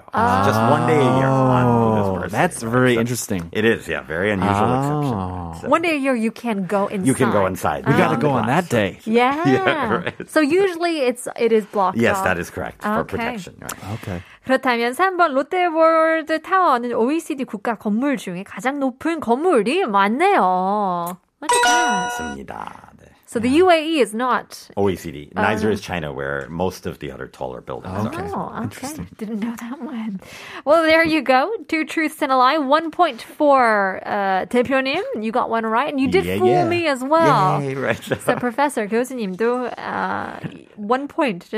Just 0.48 0.56
one 0.72 0.86
day 0.88 0.96
a 0.96 1.12
year 1.20 1.28
on 1.28 1.64
Oh, 1.68 2.14
birthday. 2.16 2.32
that's 2.32 2.62
very 2.64 2.94
So 2.96 3.00
interesting. 3.04 3.42
It 3.52 3.68
is, 3.68 3.84
yeah, 3.86 4.00
very 4.00 4.32
unusual 4.32 4.72
Oh. 4.72 4.80
exception. 4.80 5.16
So 5.60 5.68
One 5.68 5.82
day 5.84 5.92
a 5.96 6.00
year 6.00 6.16
you 6.16 6.32
can 6.32 6.64
go 6.64 6.88
inside. 6.88 7.04
you 7.06 7.12
can 7.12 7.28
go 7.30 7.44
inside. 7.44 7.84
We 7.84 7.92
gotta 7.92 8.16
beyond 8.16 8.22
go 8.24 8.32
the 8.32 8.40
on 8.40 8.46
that 8.48 8.72
day. 8.72 8.98
Yeah. 9.04 9.36
Yeah, 9.44 9.92
right. 10.00 10.16
So 10.32 10.40
usually 10.40 11.04
it's 11.04 11.28
it 11.36 11.52
is 11.52 11.68
blocked 11.68 12.00
Yes, 12.00 12.16
off. 12.16 12.24
that 12.24 12.38
is 12.40 12.48
correct 12.48 12.80
for 12.80 13.04
Okay. 13.04 13.20
protection. 13.20 13.60
Right. 13.60 13.76
Okay. 14.00 14.18
그렇다면 14.48 14.96
3번 14.96 15.36
롯데월드 15.36 16.40
타워는 16.40 16.94
OECD 16.96 17.44
국가 17.44 17.74
건물 17.76 18.16
중에 18.16 18.44
가장 18.48 18.80
높은 18.80 19.20
건물이 19.20 19.84
that. 19.84 21.18
맞습니다. 21.40 22.87
네. 23.27 23.27
So 23.27 23.39
the 23.39 23.49
UAE 23.49 23.97
is 23.99 24.13
not. 24.13 24.69
OECD. 24.77 25.33
Neither 25.33 25.71
is 25.71 25.81
China, 25.81 26.13
where 26.13 26.47
most 26.49 26.85
of 26.85 26.99
the 26.99 27.11
other 27.11 27.25
taller 27.27 27.61
buildings 27.61 28.05
Okay. 28.05 28.29
are. 28.29 28.61
Oh, 28.61 28.65
okay. 28.65 28.93
Didn't 29.17 29.39
know 29.39 29.55
that 29.59 29.81
one. 29.81 30.21
Well, 30.65 30.83
there 30.83 31.03
you 31.03 31.21
go. 31.23 31.49
Two 31.67 31.83
truths 31.83 32.21
and 32.21 32.31
a 32.31 32.37
lie. 32.37 32.59
One 32.59 32.91
point 32.91 33.23
for 33.23 34.01
uh, 34.05 34.45
대표님. 34.53 35.01
You 35.19 35.31
got 35.31 35.49
one 35.49 35.65
right, 35.65 35.89
and 35.89 35.99
you 35.99 36.07
did 36.09 36.25
Yeah, 36.25 36.37
fool 36.37 36.49
yeah. 36.61 36.67
me 36.69 36.85
as 36.87 37.03
well. 37.03 37.59
Yay, 37.61 37.73
right. 37.73 37.97
So 38.21 38.35
Professor 38.37 38.87
교수님도 38.87 39.73
uh, 39.77 40.39
one 40.75 41.07
point 41.07 41.49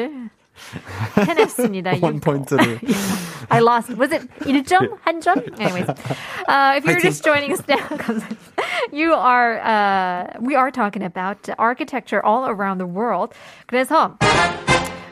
해냈습니다. 1.16 1.92
One 2.02 2.21
poin트를. 2.21 2.80
I 3.50 3.61
lost. 3.61 3.90
Was 3.97 4.12
it 4.12 4.28
1점? 4.40 4.99
한 5.02 5.21
점? 5.21 5.42
Anyways. 5.59 5.88
Uh, 6.47 6.75
if 6.76 6.85
you're 6.85 7.00
just 7.00 7.25
joining 7.25 7.52
us 7.52 7.62
now, 7.66 7.78
you 8.92 9.14
are, 9.14 9.61
uh, 9.61 10.38
we 10.40 10.54
are 10.54 10.71
talking 10.71 11.02
about 11.02 11.49
architecture 11.59 12.25
all 12.25 12.47
around 12.47 12.78
the 12.78 12.87
world. 12.87 13.35
그래서 13.66 14.16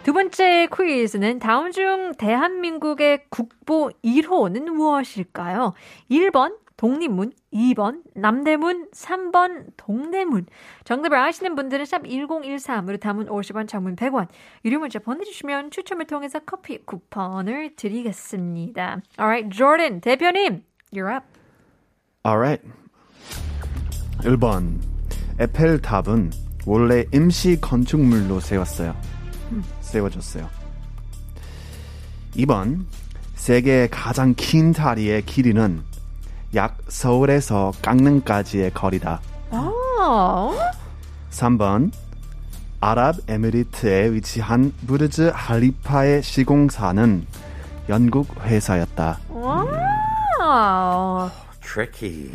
두 0.04 0.12
번째 0.12 0.68
퀴즈는 0.75 1.38
다음 1.38 1.71
중 1.73 2.12
대한민국의 2.16 3.25
국보 3.30 3.90
1호는 4.04 4.71
무엇일까요? 4.71 5.75
1번 6.11 6.54
독립문, 6.78 7.32
2번 7.52 8.02
남대문, 8.14 8.90
3번 8.92 9.66
동대문. 9.76 10.47
정답을 10.85 11.18
아시는 11.18 11.56
분들은 11.56 11.85
샵 11.85 12.04
1013으로 12.04 13.00
담은 13.00 13.26
50원, 13.26 13.68
장문 13.68 13.97
100원. 13.97 14.28
유료 14.64 14.78
문자 14.78 15.00
보내주시면 15.00 15.73
추첨을 15.73 16.06
통해서 16.06 16.38
커피 16.38 16.78
쿠폰을 16.78 17.75
드리겠습니다. 17.75 19.02
Alright, 19.18 19.50
Jordan 19.50 20.00
대표님, 20.00 20.62
you're 20.92 21.12
up. 21.14 21.26
Alright. 22.25 22.64
1번. 24.20 24.78
에펠탑은 25.40 26.30
원래 26.64 27.04
임시 27.12 27.61
건축물로 27.61 28.38
세웠어요. 28.38 28.94
세워졌어요. 29.80 30.49
2번. 32.37 32.85
세계 33.35 33.88
가장 33.90 34.35
긴 34.37 34.73
다리의 34.73 35.23
길이는 35.23 35.88
약 36.55 36.78
서울에서 36.88 37.73
강릉까지의 37.83 38.73
거리다. 38.73 39.21
Oh, 39.50 40.57
3번. 41.31 41.93
아랍에미리트에 42.81 44.12
위치한 44.12 44.73
부르즈 44.87 45.33
할리파의 45.35 46.23
시공사는 46.23 47.26
영국 47.88 48.28
회사였다. 48.45 49.19
wow. 49.31 51.31
Tricky. 51.61 52.31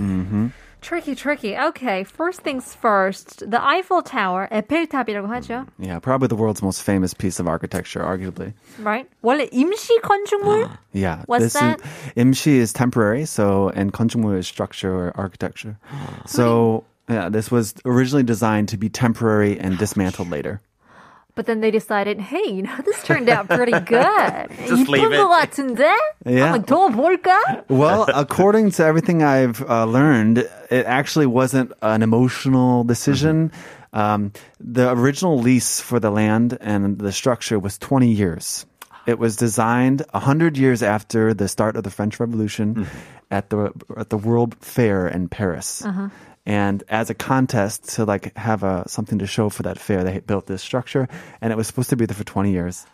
Tricky, 0.83 1.15
tricky. 1.17 1.57
Okay, 1.57 2.05
first 2.05 2.43
things 2.43 2.73
first. 2.75 3.51
The 3.51 3.63
Eiffel 3.63 4.01
Tower, 4.03 4.49
에펠탑이라고 4.53 5.27
하죠. 5.27 5.67
Yeah, 5.79 5.99
probably 5.99 6.29
the 6.29 6.37
world's 6.37 6.63
most 6.63 6.83
famous 6.83 7.13
piece 7.15 7.41
of 7.41 7.49
architecture, 7.49 8.01
arguably. 8.01 8.55
Right? 8.79 9.09
원래 9.23 9.51
임시 9.51 10.01
건축물? 10.03 10.71
Yeah. 10.93 11.23
What's 11.27 11.45
this 11.45 11.53
that? 11.55 11.81
Is, 11.81 11.87
임시 12.17 12.53
is 12.59 12.73
temporary, 12.73 13.25
so 13.25 13.71
and 13.75 13.93
건축물 13.93 14.39
is 14.39 14.47
structure 14.47 14.95
or 14.95 15.13
architecture. 15.17 15.77
so 16.27 16.85
yeah, 17.09 17.29
this 17.29 17.51
was 17.51 17.75
originally 17.85 18.23
designed 18.23 18.69
to 18.69 18.77
be 18.77 18.89
temporary 18.89 19.59
and 19.59 19.79
dismantled 19.79 20.31
later. 20.31 20.61
But 21.35 21.47
then 21.47 21.61
they 21.61 21.71
decided, 21.71 22.19
hey, 22.21 22.43
you 22.51 22.63
know, 22.63 22.75
this 22.85 23.01
turned 23.05 23.29
out 23.29 23.47
pretty 23.49 23.71
good. 23.71 24.49
Just 24.67 24.89
leave 24.89 25.05
이쁜 25.07 25.23
것 25.23 25.31
it. 25.31 25.51
같은데? 25.51 25.95
Yeah. 26.27 26.53
한번 26.53 26.65
더 26.67 26.89
볼까? 26.91 27.65
Well, 27.69 28.07
according 28.13 28.73
to 28.73 28.85
everything 28.85 29.23
I've 29.23 29.63
uh, 29.63 29.85
learned, 29.85 30.39
it 30.39 30.85
actually 30.87 31.27
wasn't 31.27 31.73
an 31.81 32.03
emotional 32.03 32.83
decision. 32.83 33.53
Um, 33.93 34.33
the 34.59 34.91
original 34.91 35.39
lease 35.39 35.81
for 35.81 36.01
the 36.01 36.11
land 36.11 36.59
and 36.61 36.99
the 36.99 37.13
structure 37.13 37.59
was 37.59 37.79
20 37.79 38.11
years. 38.11 38.67
It 39.07 39.19
was 39.19 39.37
designed 39.37 40.03
100 40.11 40.59
years 40.59 40.83
after 40.83 41.33
the 41.33 41.47
start 41.49 41.77
of 41.77 41.85
the 41.85 41.91
French 41.91 42.19
Revolution 42.21 42.87
at 43.31 43.49
the 43.49 43.73
at 43.97 44.11
the 44.11 44.19
World 44.19 44.57
Fair 44.61 45.07
in 45.07 45.29
Paris. 45.29 45.87
And 46.46 46.84
as 46.90 47.10
a 47.10 47.14
contest 47.14 47.90
to 47.96 48.06
like 48.06 48.36
have 48.38 48.64
a 48.64 48.88
something 48.88 49.20
to 49.20 49.28
show 49.28 49.50
for 49.50 49.64
that 49.64 49.80
fair, 49.80 50.04
they 50.04 50.20
built 50.20 50.46
this 50.46 50.62
structure, 50.62 51.08
and 51.42 51.54
it 51.54 51.56
was 51.56 51.68
supposed 51.68 51.90
to 51.92 51.96
be 51.96 52.06
there 52.06 52.16
for 52.16 52.26
20 52.26 52.52
years 52.52 52.86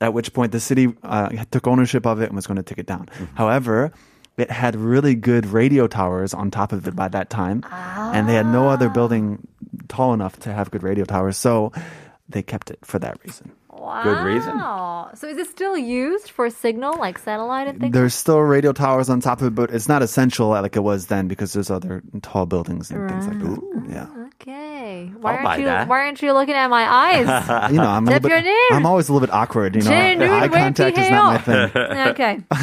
at 0.00 0.12
which 0.12 0.32
point 0.32 0.52
the 0.52 0.60
city 0.60 0.94
uh, 1.02 1.28
took 1.50 1.66
ownership 1.66 2.06
of 2.06 2.20
it 2.20 2.26
and 2.26 2.36
was 2.36 2.46
going 2.46 2.56
to 2.56 2.62
take 2.62 2.78
it 2.78 2.86
down. 2.86 3.08
However, 3.34 3.92
it 4.36 4.50
had 4.50 4.76
really 4.76 5.14
good 5.14 5.46
radio 5.46 5.86
towers 5.86 6.34
on 6.34 6.50
top 6.50 6.72
of 6.72 6.86
it 6.86 6.96
by 6.96 7.08
that 7.08 7.30
time, 7.30 7.64
and 7.72 8.28
they 8.28 8.34
had 8.34 8.46
no 8.46 8.68
other 8.68 8.88
building 8.88 9.46
tall 9.88 10.12
enough 10.12 10.38
to 10.40 10.52
have 10.52 10.70
good 10.70 10.82
radio 10.82 11.04
towers, 11.04 11.36
so 11.36 11.72
they 12.28 12.42
kept 12.42 12.70
it 12.70 12.78
for 12.84 12.98
that 12.98 13.18
reason. 13.24 13.52
Good 13.83 14.23
reason. 14.25 14.57
Wow. 14.57 15.11
So 15.13 15.27
is 15.27 15.37
it 15.37 15.47
still 15.47 15.77
used 15.77 16.31
for 16.31 16.49
signal, 16.49 16.97
like 16.97 17.17
satellite 17.17 17.67
and 17.67 17.79
things? 17.79 17.93
There's 17.93 18.13
still 18.13 18.39
radio 18.39 18.73
towers 18.73 19.09
on 19.09 19.21
top 19.21 19.41
of 19.41 19.47
it, 19.47 19.55
but 19.55 19.71
it's 19.71 19.87
not 19.87 20.01
essential 20.01 20.49
like 20.49 20.75
it 20.75 20.81
was 20.83 21.07
then 21.07 21.27
because 21.27 21.53
there's 21.53 21.69
other 21.69 22.01
tall 22.21 22.45
buildings 22.45 22.91
and 22.91 23.09
things 23.09 23.27
like 23.27 23.39
that. 23.39 23.85
Yeah. 23.89 24.27
Okay. 24.33 25.11
Why 25.21 25.37
I'll 25.37 25.43
buy 25.43 25.49
aren't 25.49 25.59
you 25.59 25.65
that. 25.67 25.87
why 25.87 25.99
aren't 25.99 26.21
you 26.21 26.33
looking 26.33 26.55
at 26.55 26.67
my 26.69 26.83
eyes? 26.83 27.71
You 27.71 27.77
know, 27.77 27.87
I'm, 27.87 28.07
a 28.07 28.11
little 28.11 28.29
bit, 28.29 28.43
대표님! 28.43 28.71
I'm 28.71 28.85
always 28.85 29.07
a 29.09 29.13
little 29.13 29.27
bit 29.27 29.33
awkward. 29.33 29.75
You 29.75 29.81
know, 29.81 29.91
제 29.91 30.15
눈 30.15 30.29
eye 30.29 30.47
왜 30.47 30.59
contact 30.59 30.97
is 30.97 31.11
not 31.11 31.33
my 31.33 31.37
thing. 31.37 31.71
okay. 32.09 32.37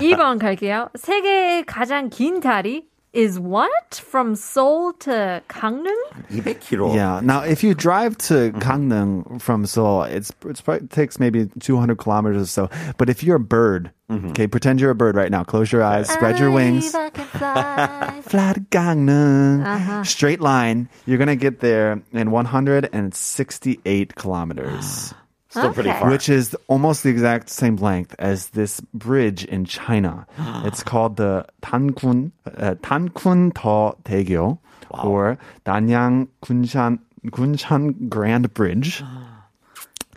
2번 0.00 0.38
갈게요. 0.38 0.88
세계의 0.96 1.64
가장 1.66 2.10
긴 2.10 2.40
다리 2.40 2.88
is 3.15 3.39
what? 3.39 3.95
From 3.95 4.35
Seoul 4.35 4.93
to 4.93 5.41
강릉? 5.47 5.95
200km. 6.29 6.93
Yeah. 6.93 7.21
Now, 7.23 7.41
if 7.41 7.63
you 7.63 7.73
drive 7.73 8.17
to 8.29 8.51
mm-hmm. 8.51 8.59
Gangneung 8.59 9.41
from 9.41 9.65
Seoul, 9.65 10.03
it's, 10.03 10.31
it's 10.45 10.61
probably 10.61 10.85
it 10.85 10.91
takes 10.91 11.19
maybe 11.19 11.49
200 11.59 11.97
kilometers 11.97 12.41
or 12.41 12.45
so. 12.45 12.69
But 12.97 13.09
if 13.09 13.23
you're 13.23 13.37
a 13.37 13.39
bird, 13.39 13.91
mm-hmm. 14.09 14.29
okay, 14.29 14.47
pretend 14.47 14.81
you're 14.81 14.91
a 14.91 14.95
bird 14.95 15.15
right 15.15 15.31
now. 15.31 15.43
Close 15.43 15.71
your 15.71 15.83
eyes, 15.83 16.09
spread 16.09 16.37
your 16.39 16.51
wings. 16.51 16.91
Fly. 16.91 18.21
Fly 18.23 18.53
to 18.53 18.59
Gangneung. 18.59 19.65
Uh-huh. 19.65 20.03
Straight 20.03 20.41
line. 20.41 20.89
You're 21.05 21.17
gonna 21.17 21.35
get 21.35 21.61
there 21.61 22.01
in 22.11 22.31
168 22.31 24.15
kilometers. 24.15 25.13
Ah. 25.13 25.24
Still 25.55 25.73
pretty 25.73 25.91
far. 25.91 26.09
Which 26.09 26.29
is 26.29 26.55
almost 26.67 27.03
the 27.03 27.09
exact 27.09 27.49
same 27.49 27.77
length 27.77 28.15
as 28.19 28.49
this 28.49 28.81
bridge 28.93 29.45
in 29.45 29.65
China. 29.65 30.27
it's 30.65 30.83
called 30.83 31.17
the 31.17 31.45
Tankun 31.61 32.31
uh, 32.45 32.75
Tankun 32.75 33.53
To 33.55 33.97
Daegyo 34.03 34.59
or 34.89 35.37
Danyang 35.65 36.27
Kunshan 36.43 36.99
Kunshan 37.27 38.09
Grand 38.09 38.53
Bridge. 38.53 39.03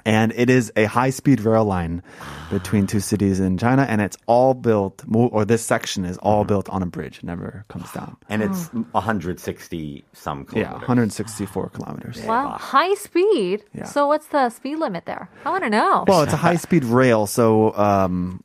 And 0.04 0.32
it 0.36 0.48
is 0.48 0.72
a 0.76 0.84
high-speed 0.84 1.40
rail 1.42 1.64
line 1.64 2.02
between 2.50 2.86
two 2.86 3.00
cities 3.00 3.40
in 3.40 3.58
China, 3.58 3.82
and 3.82 4.00
it's 4.00 4.16
all 4.26 4.54
built, 4.54 5.04
or 5.12 5.44
this 5.44 5.64
section 5.64 6.04
is 6.04 6.16
all 6.18 6.44
built 6.44 6.68
on 6.70 6.82
a 6.82 6.86
bridge. 6.86 7.18
It 7.18 7.24
never 7.24 7.64
comes 7.68 7.90
down. 7.92 8.16
and 8.30 8.42
it's 8.42 8.68
160 8.72 10.04
some 10.12 10.38
Yeah, 10.40 10.44
kilometers. 10.78 10.80
164 10.88 11.68
kilometers. 11.70 12.20
Wow, 12.22 12.50
high 12.50 12.94
speed. 12.94 13.64
Yeah. 13.74 13.84
So 13.84 14.06
what's 14.06 14.28
the 14.28 14.48
speed 14.50 14.76
limit 14.78 15.04
there? 15.06 15.28
I 15.44 15.50
want 15.50 15.64
to 15.64 15.70
know. 15.70 16.04
Well, 16.06 16.22
it's 16.22 16.32
a 16.32 16.36
high 16.36 16.56
speed 16.56 16.84
rail, 16.84 17.26
so 17.26 17.74
um, 17.76 18.42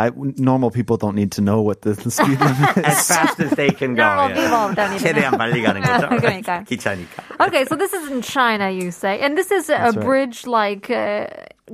I 0.00 0.10
normal 0.14 0.70
people 0.70 0.98
don't 0.98 1.14
need 1.14 1.32
to 1.32 1.40
know 1.40 1.62
what 1.62 1.80
the, 1.82 1.94
the 1.94 2.10
speed 2.10 2.38
limit 2.38 2.76
is. 2.76 2.84
As 2.84 3.08
fast 3.08 3.40
as 3.40 3.50
they 3.52 3.70
can 3.70 3.94
go. 3.94 4.04
Normal 4.04 4.28
yeah. 4.28 4.44
people 4.44 4.74
don't 4.74 4.90
need 4.90 5.00
to 5.00 5.08
최대한 5.08 5.38
빨리 5.38 5.62
가는 5.62 5.80
거죠. 5.80 6.08
그러니까요. 6.20 6.64
기차니까. 6.64 7.46
Okay, 7.46 7.64
so 7.64 7.76
this 7.76 7.94
is 7.94 8.10
in 8.10 8.20
China, 8.20 8.68
you 8.68 8.90
say, 8.90 9.18
and 9.20 9.38
this 9.38 9.50
is 9.50 9.70
a 9.70 9.78
That's 9.78 9.96
right. 9.96 10.04
bridge 10.04 10.46
like 10.46 10.90
uh, 10.90 11.26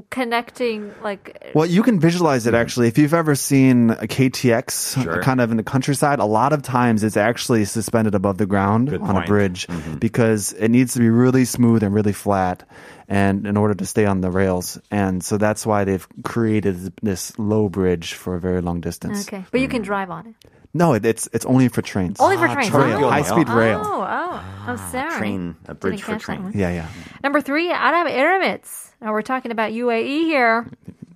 connecting 0.10 0.94
like 1.04 1.52
Well, 1.54 1.66
you 1.66 1.84
can 1.84 2.00
visualize 2.00 2.48
it 2.48 2.54
actually. 2.54 2.88
If 2.88 2.98
you've 2.98 3.14
ever 3.14 3.36
seen 3.36 3.92
a 3.92 4.08
KTX 4.08 5.04
Sure. 5.04 5.22
kind 5.22 5.42
of 5.42 5.52
in 5.52 5.58
the 5.58 5.64
countryside, 5.64 6.20
a 6.20 6.26
lot 6.26 6.54
of 6.54 6.62
times 6.62 7.04
it's 7.04 7.18
actually 7.18 7.66
suspended 7.66 8.16
above 8.16 8.38
the 8.38 8.46
ground 8.46 8.90
Good 8.90 9.02
on 9.02 9.12
a 9.12 9.14
point. 9.14 9.28
bridge 9.28 9.68
mm-hmm. 9.68 9.96
because 9.96 10.54
it 10.54 10.70
needs 10.70 10.94
to 10.94 11.00
be 11.00 11.10
really 11.10 11.46
smooth 11.46 11.84
and 11.84 11.94
really 11.94 12.14
flat 12.14 12.64
and 13.08 13.48
in 13.48 13.58
order 13.58 13.74
to 13.74 13.86
stay 13.86 14.06
on 14.06 14.22
the 14.22 14.30
rails. 14.30 14.80
And 14.92 15.24
so 15.24 15.38
that's 15.38 15.66
why 15.66 15.84
they've 15.84 16.08
created 16.24 16.94
this 17.02 17.38
low 17.40 17.70
bridge 17.70 18.14
for 18.14 18.36
a 18.36 18.40
very 18.40 18.62
long 18.62 18.82
distance. 18.82 19.28
okay, 19.28 19.46
but 19.52 19.62
you 19.62 19.68
can 19.68 19.82
mm. 19.82 19.86
drive 19.86 20.10
on 20.10 20.28
it. 20.28 20.36
No, 20.74 20.94
it, 20.94 21.06
it's 21.06 21.28
it's 21.34 21.46
only 21.46 21.70
for 21.70 21.82
trains. 21.82 22.20
Only 22.20 22.38
for 22.38 22.48
ah, 22.48 22.54
trains. 22.54 22.72
Rail, 22.72 23.06
Oh. 23.06 23.10
high 23.10 23.24
speed 23.24 23.50
rail. 23.50 23.82
Oh, 23.84 24.02
oh, 24.02 24.04
oh, 24.04 24.44
ah, 24.68 24.90
sorry. 24.92 25.18
train, 25.18 25.56
a 25.66 25.74
bridge 25.74 26.02
for 26.02 26.14
catch 26.14 26.24
train. 26.24 26.52
Yeah, 26.54 26.70
yeah. 26.70 26.88
Number 27.24 27.42
three, 27.42 27.72
Arab 27.72 28.08
Emirates. 28.08 28.87
Now 29.02 29.12
we're 29.12 29.22
talking 29.22 29.52
about 29.52 29.72
UAE 29.72 30.24
here. 30.26 30.68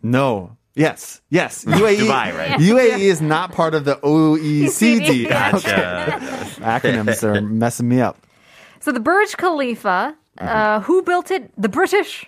No. 0.03 0.57
Yes. 0.75 1.21
Yes. 1.29 1.65
UAE. 1.65 1.97
Dubai, 1.97 2.37
right? 2.37 2.51
UAE 2.59 2.99
is 2.99 3.21
not 3.21 3.51
part 3.51 3.73
of 3.73 3.85
the 3.85 3.95
OECD. 3.97 5.27
Gotcha. 5.27 6.19
Acronyms 6.61 7.23
are 7.23 7.41
messing 7.41 7.89
me 7.89 8.01
up. 8.01 8.17
So 8.79 8.91
the 8.91 8.99
Burj 8.99 9.37
Khalifa, 9.37 10.15
uh, 10.39 10.79
who 10.81 11.03
built 11.03 11.29
it? 11.31 11.51
The 11.57 11.69
British. 11.69 12.25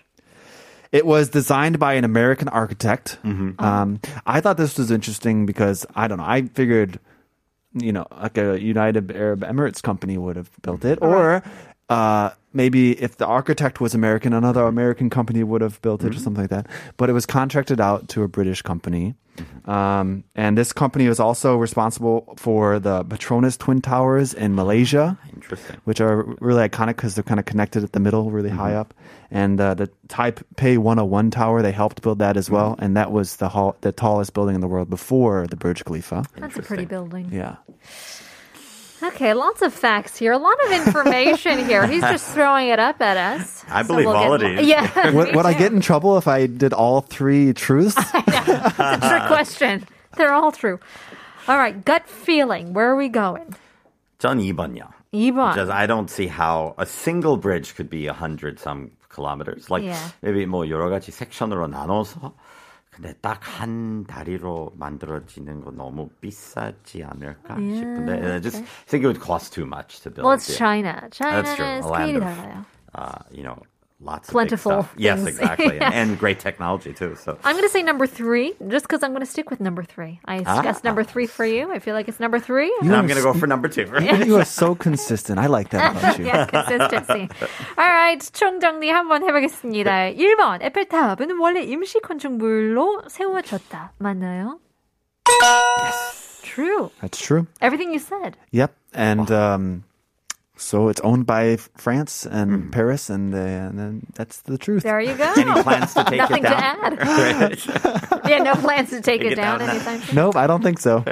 It 0.91 1.07
was 1.07 1.29
designed 1.29 1.79
by 1.79 1.93
an 1.93 2.03
American 2.03 2.47
architect. 2.49 3.17
Mm-hmm. 3.23 3.63
Um, 3.63 3.99
I 4.27 4.41
thought 4.41 4.57
this 4.57 4.77
was 4.77 4.91
interesting 4.91 5.47
because 5.47 5.87
I 5.95 6.07
don't 6.07 6.19
know. 6.19 6.25
I 6.25 6.43
figured, 6.43 6.99
you 7.73 7.91
know, 7.91 8.05
like 8.11 8.37
a 8.37 8.61
United 8.61 9.11
Arab 9.11 9.41
Emirates 9.41 9.81
company 9.81 10.19
would 10.19 10.35
have 10.35 10.51
built 10.61 10.85
it, 10.85 10.99
or 11.01 11.41
uh, 11.89 12.29
maybe 12.53 12.91
if 13.01 13.17
the 13.17 13.25
architect 13.25 13.81
was 13.81 13.93
American, 13.95 14.33
another 14.33 14.63
American 14.63 15.09
company 15.09 15.43
would 15.43 15.61
have 15.61 15.81
built 15.81 16.03
it, 16.03 16.07
or 16.07 16.09
Mm-hmm. 16.11 16.19
something 16.23 16.43
like 16.43 16.49
that. 16.51 16.67
But 16.97 17.09
it 17.09 17.13
was 17.13 17.25
contracted 17.25 17.81
out 17.81 18.07
to 18.09 18.23
a 18.23 18.27
British 18.27 18.61
company. 18.61 19.15
Um, 19.65 20.23
and 20.35 20.55
this 20.55 20.71
company 20.73 21.07
was 21.07 21.19
also 21.19 21.57
responsible 21.57 22.35
for 22.37 22.77
the 22.77 23.03
Petronas 23.03 23.57
Twin 23.57 23.81
Towers 23.81 24.33
in 24.35 24.53
Malaysia 24.53 25.17
Interesting. 25.33 25.77
which 25.85 25.99
are 26.01 26.23
really 26.39 26.67
iconic 26.69 26.97
because 26.97 27.15
they're 27.15 27.23
kind 27.23 27.39
of 27.39 27.45
connected 27.47 27.83
at 27.83 27.93
the 27.93 27.99
middle, 27.99 28.29
really 28.29 28.51
high 28.51 28.75
up. 28.75 28.93
And 29.31 29.59
uh, 29.59 29.73
the 29.73 29.89
Taipei 30.07 30.77
101 30.77 31.31
Tower, 31.31 31.63
they 31.63 31.71
helped 31.71 32.03
build 32.03 32.19
that 32.19 32.37
as 32.37 32.51
well, 32.51 32.75
and 32.77 32.95
that 32.95 33.11
was 33.11 33.37
the 33.37 33.49
hall, 33.49 33.75
the 33.81 33.91
tallest 33.91 34.35
building 34.35 34.53
in 34.53 34.61
the 34.61 34.67
world 34.67 34.87
before 34.91 35.47
the 35.47 35.55
Burj 35.55 35.83
Khalifa. 35.83 36.25
That's 36.37 36.57
a 36.57 36.61
pretty 36.61 36.85
building. 36.85 37.29
Yeah. 37.31 37.55
Okay, 39.02 39.32
lots 39.32 39.62
of 39.62 39.72
facts 39.72 40.16
here, 40.16 40.32
a 40.32 40.38
lot 40.38 40.56
of 40.66 40.72
information 40.72 41.64
here. 41.66 41.86
He's 41.86 42.02
just 42.02 42.34
throwing 42.34 42.66
it 42.68 42.80
up 42.80 43.00
at 43.00 43.16
us. 43.16 43.64
I 43.70 43.84
believe 43.84 44.06
we'll 44.06 44.16
all 44.16 44.36
get 44.36 44.46
of 44.46 44.52
mo- 44.56 44.60
these. 44.62 44.68
Yeah. 44.68 45.10
Would, 45.12 45.28
me 45.30 45.36
would 45.36 45.46
I 45.46 45.52
too. 45.52 45.58
get 45.60 45.72
in 45.72 45.80
trouble 45.80 46.18
if 46.18 46.26
I 46.26 46.46
did 46.46 46.72
all 46.72 47.00
three 47.02 47.52
truths? 47.54 47.94
It's 47.96 48.78
a 48.78 48.98
trick 48.98 49.26
question. 49.30 49.86
They're 50.16 50.32
all 50.34 50.50
true. 50.50 50.80
All 51.46 51.56
right, 51.56 51.78
gut 51.84 52.08
feeling. 52.08 52.74
Where 52.74 52.90
are 52.90 52.96
we 52.96 53.08
going? 53.08 53.54
전 54.18 54.40
2번요. 54.40 54.90
2번. 55.14 55.54
Just 55.54 55.70
I 55.70 55.86
don't 55.86 56.10
see 56.10 56.26
how 56.26 56.74
a 56.76 56.84
single 56.84 57.36
bridge 57.36 57.76
could 57.76 57.88
be 57.88 58.08
a 58.08 58.12
hundred 58.12 58.58
some 58.58 58.90
kilometers. 59.08 59.70
Like 59.70 59.84
Yeah. 59.84 59.96
maybe 60.22 60.44
뭐 60.44 60.66
여러 60.68 60.90
가지 60.90 61.12
섹션으로 61.12 61.68
나눠서 61.70 62.32
근데 62.93 63.13
딱 63.21 63.39
한 63.43 64.03
다리로 64.05 64.73
만들어지는 64.77 65.61
거 65.61 65.71
너무 65.71 66.09
비싸지 66.21 67.03
않을까 67.03 67.55
싶은데 67.55 68.13
and 68.13 68.27
I 68.33 68.39
just 68.41 68.63
think 68.87 69.03
it 69.03 69.07
would 69.07 69.19
cost 69.19 69.53
too 69.53 69.65
much 69.65 70.01
to 70.01 70.11
build. 70.11 70.25
Well, 70.25 70.35
it's 70.35 70.49
it. 70.49 70.57
China. 70.57 71.09
That's 71.09 71.55
true. 71.55 71.81
스케일이 71.81 72.17
of, 72.17 72.23
달라요. 72.23 72.65
uh, 72.95 73.19
you 73.31 73.43
know, 73.43 73.57
lots 74.02 74.30
Plentiful 74.30 74.72
of 74.72 74.78
big 74.78 74.84
stuff. 74.86 74.94
Yes, 75.02 75.18
things. 75.24 75.38
exactly, 75.40 75.76
Yeah. 75.76 75.90
and 75.92 76.16
great 76.18 76.38
technology 76.38 76.92
too. 76.94 77.16
So 77.18 77.36
I'm 77.42 77.56
going 77.58 77.66
to 77.66 77.72
say 77.72 77.82
number 77.82 78.06
three, 78.06 78.54
just 78.70 78.86
because 78.86 79.02
I'm 79.02 79.10
going 79.10 79.26
to 79.26 79.30
stick 79.30 79.50
with 79.50 79.58
number 79.58 79.82
three. 79.82 80.20
I 80.24 80.44
Ah. 80.46 80.62
guess 80.62 80.84
number 80.86 81.02
three 81.02 81.26
for 81.26 81.44
you. 81.44 81.72
I 81.74 81.80
feel 81.82 81.94
like 81.98 82.06
it's 82.06 82.20
number 82.20 82.38
three. 82.38 82.70
and 82.80 82.94
I'm 82.94 83.08
gonna 83.10 83.22
go 83.26 83.34
for 83.34 83.48
number 83.50 83.66
two. 83.66 83.90
you 84.24 84.38
are 84.38 84.44
so 84.46 84.76
consistent. 84.78 85.40
I 85.42 85.46
like 85.50 85.70
that 85.74 85.96
about 85.98 86.14
you. 86.18 86.26
yeah, 86.30 86.46
consistency. 86.46 87.26
Alright, 87.76 88.22
총정리 88.32 88.86
한번 88.94 89.26
해보겠습니다. 89.26 90.14
1번, 90.14 90.62
에펠탑은 90.62 91.34
원래 91.40 91.62
임시 91.66 91.98
건축물로 92.00 93.02
세워졌다. 93.10 93.92
맞나요? 93.98 94.60
Yes. 95.26 96.40
True. 96.42 96.90
That's 97.02 97.18
true. 97.18 97.46
Everything 97.60 97.92
you 97.92 97.98
said. 97.98 98.36
Yep. 98.50 98.72
And 98.94 99.30
um, 99.30 99.84
so 100.62 100.88
it's 100.88 101.00
owned 101.02 101.24
by 101.24 101.56
France 101.76 102.26
and 102.26 102.72
Paris, 102.72 103.08
and, 103.10 103.32
uh, 103.32 103.38
and 103.38 103.78
then 103.78 104.02
that's 104.14 104.42
the 104.42 104.58
truth. 104.58 104.82
There 104.82 105.00
you 105.00 105.14
go. 105.14 105.32
Any 105.36 105.62
plans 105.62 105.94
to 105.94 106.02
take 106.02 106.18
Nothing 106.18 106.42
it 106.44 106.48
to 106.48 106.54
down? 106.54 106.98
add. 106.98 108.28
yeah, 108.28 108.38
no 108.42 108.54
plans 108.54 108.90
to 108.90 108.96
take, 109.00 109.20
Take 109.22 109.30
it 109.30 109.32
it 109.32 109.36
down 109.36 109.60
down 109.60 109.68
now. 109.68 109.74
anytime 109.74 110.00
soon. 110.02 110.16
Nope, 110.16 110.34
I 110.36 110.46
don't 110.48 110.62
think 110.62 110.80
so. 110.80 111.04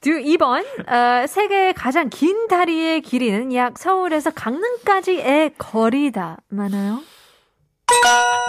두 0.00 0.10
2번, 0.22 0.62
어, 0.86 1.26
세계의 1.26 1.74
가장 1.74 2.08
긴 2.08 2.46
다리의 2.46 3.00
길이는 3.02 3.52
약 3.54 3.78
서울에서 3.78 4.30
강릉까지의 4.30 5.54
거리다. 5.58 6.38
맞나요? 6.52 7.00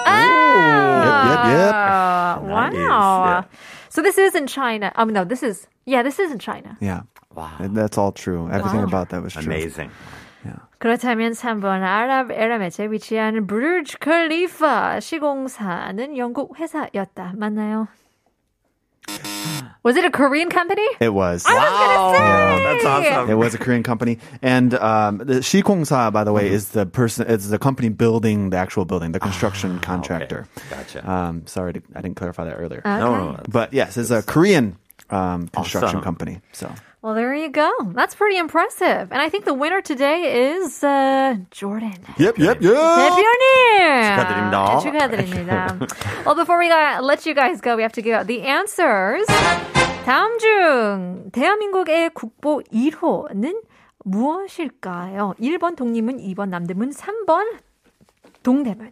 Yep, 0.05 1.25
yep, 1.25 1.45
yep. 1.45 1.73
Ah, 1.73 2.39
Nice, 2.41 2.73
Wow. 2.75 3.25
yeah. 3.25 3.43
So 3.89 4.01
this 4.01 4.17
is 4.17 4.35
in 4.35 4.47
China. 4.47 4.91
Um, 4.95 5.09
no, 5.13 5.23
this 5.23 5.41
is 5.43 5.67
yeah, 5.85 6.03
this 6.03 6.19
is 6.19 6.31
in 6.31 6.39
China. 6.39 6.77
Yeah. 6.81 7.01
Wow. 7.33 7.51
And 7.59 7.75
That's 7.75 7.97
all 7.97 8.11
true. 8.11 8.47
Everything 8.51 8.81
Wow. 8.81 8.87
about 8.87 9.09
that 9.09 9.21
was 9.23 9.33
true. 9.33 9.43
Amazing. 9.43 9.91
그렇다면 10.77 11.31
3번 11.31 11.81
아랍 11.81 12.29
에미레이트에 12.31 12.91
위치한 12.91 13.47
브루즈 13.47 13.97
칼리파 13.97 14.99
시공사는 14.99 16.17
영국 16.17 16.59
회사였다. 16.59 17.33
맞나요? 17.35 17.87
Was 19.83 19.95
it 19.97 20.03
a 20.05 20.09
Korean 20.09 20.49
company? 20.49 20.85
It 20.99 21.13
was. 21.13 21.45
Wow, 21.45 21.53
that's 22.57 22.83
It 22.83 22.87
awesome. 22.87 23.37
was 23.37 23.53
a 23.53 23.59
Korean 23.59 23.83
company, 23.83 24.17
and 24.41 24.73
um, 24.73 25.19
the 25.19 25.41
Shikongsa, 25.45 26.11
by 26.11 26.23
the 26.23 26.33
way, 26.33 26.49
is 26.49 26.69
the 26.69 26.87
person. 26.87 27.27
It's 27.29 27.47
the 27.49 27.59
company 27.59 27.89
building 27.89 28.49
the 28.49 28.57
actual 28.57 28.85
building, 28.85 29.11
the 29.11 29.19
construction 29.19 29.77
contractor. 29.79 30.47
Gotcha. 30.71 31.07
Um, 31.09 31.45
sorry, 31.45 31.73
to, 31.73 31.81
I 31.95 32.01
didn't 32.01 32.15
clarify 32.15 32.45
that 32.45 32.55
earlier. 32.55 32.79
Okay. 32.79 32.97
No, 32.97 33.33
no, 33.33 33.39
but 33.47 33.73
yes, 33.73 33.95
it's 33.97 34.09
a 34.09 34.23
Korean 34.23 34.77
um, 35.11 35.47
construction 35.49 35.89
Awesome. 35.89 36.01
company. 36.01 36.41
So 36.51 36.71
Well, 37.02 37.14
there 37.14 37.34
you 37.34 37.48
go. 37.48 37.72
That's 37.94 38.14
pretty 38.14 38.36
impressive. 38.36 39.08
And 39.10 39.22
I 39.22 39.30
think 39.30 39.46
the 39.46 39.54
winner 39.54 39.80
today 39.80 40.52
is 40.52 40.84
uh, 40.84 41.36
Jordan. 41.50 41.96
yep, 42.18 42.36
yep, 42.36 42.60
yep. 42.60 42.76
대표님! 42.76 44.04
축하드립니다. 44.04 44.56
네, 44.68 44.80
축하드립니다. 44.82 45.78
well, 46.26 46.34
before 46.34 46.58
we 46.58 46.68
got, 46.68 47.02
let 47.02 47.24
you 47.24 47.34
guys 47.34 47.62
go, 47.62 47.74
we 47.74 47.82
have 47.82 47.92
to 47.94 48.02
give 48.02 48.12
out 48.12 48.26
the 48.26 48.42
answers. 48.42 49.24
다음 50.04 50.38
중 50.38 51.30
대한민국의 51.32 52.10
국보 52.10 52.62
1호는 52.70 53.62
무엇일까요? 54.04 55.34
1번 55.40 55.76
독립문, 55.76 56.18
2번 56.18 56.50
남대문, 56.50 56.90
3번 56.90 57.60
동대문. 58.42 58.90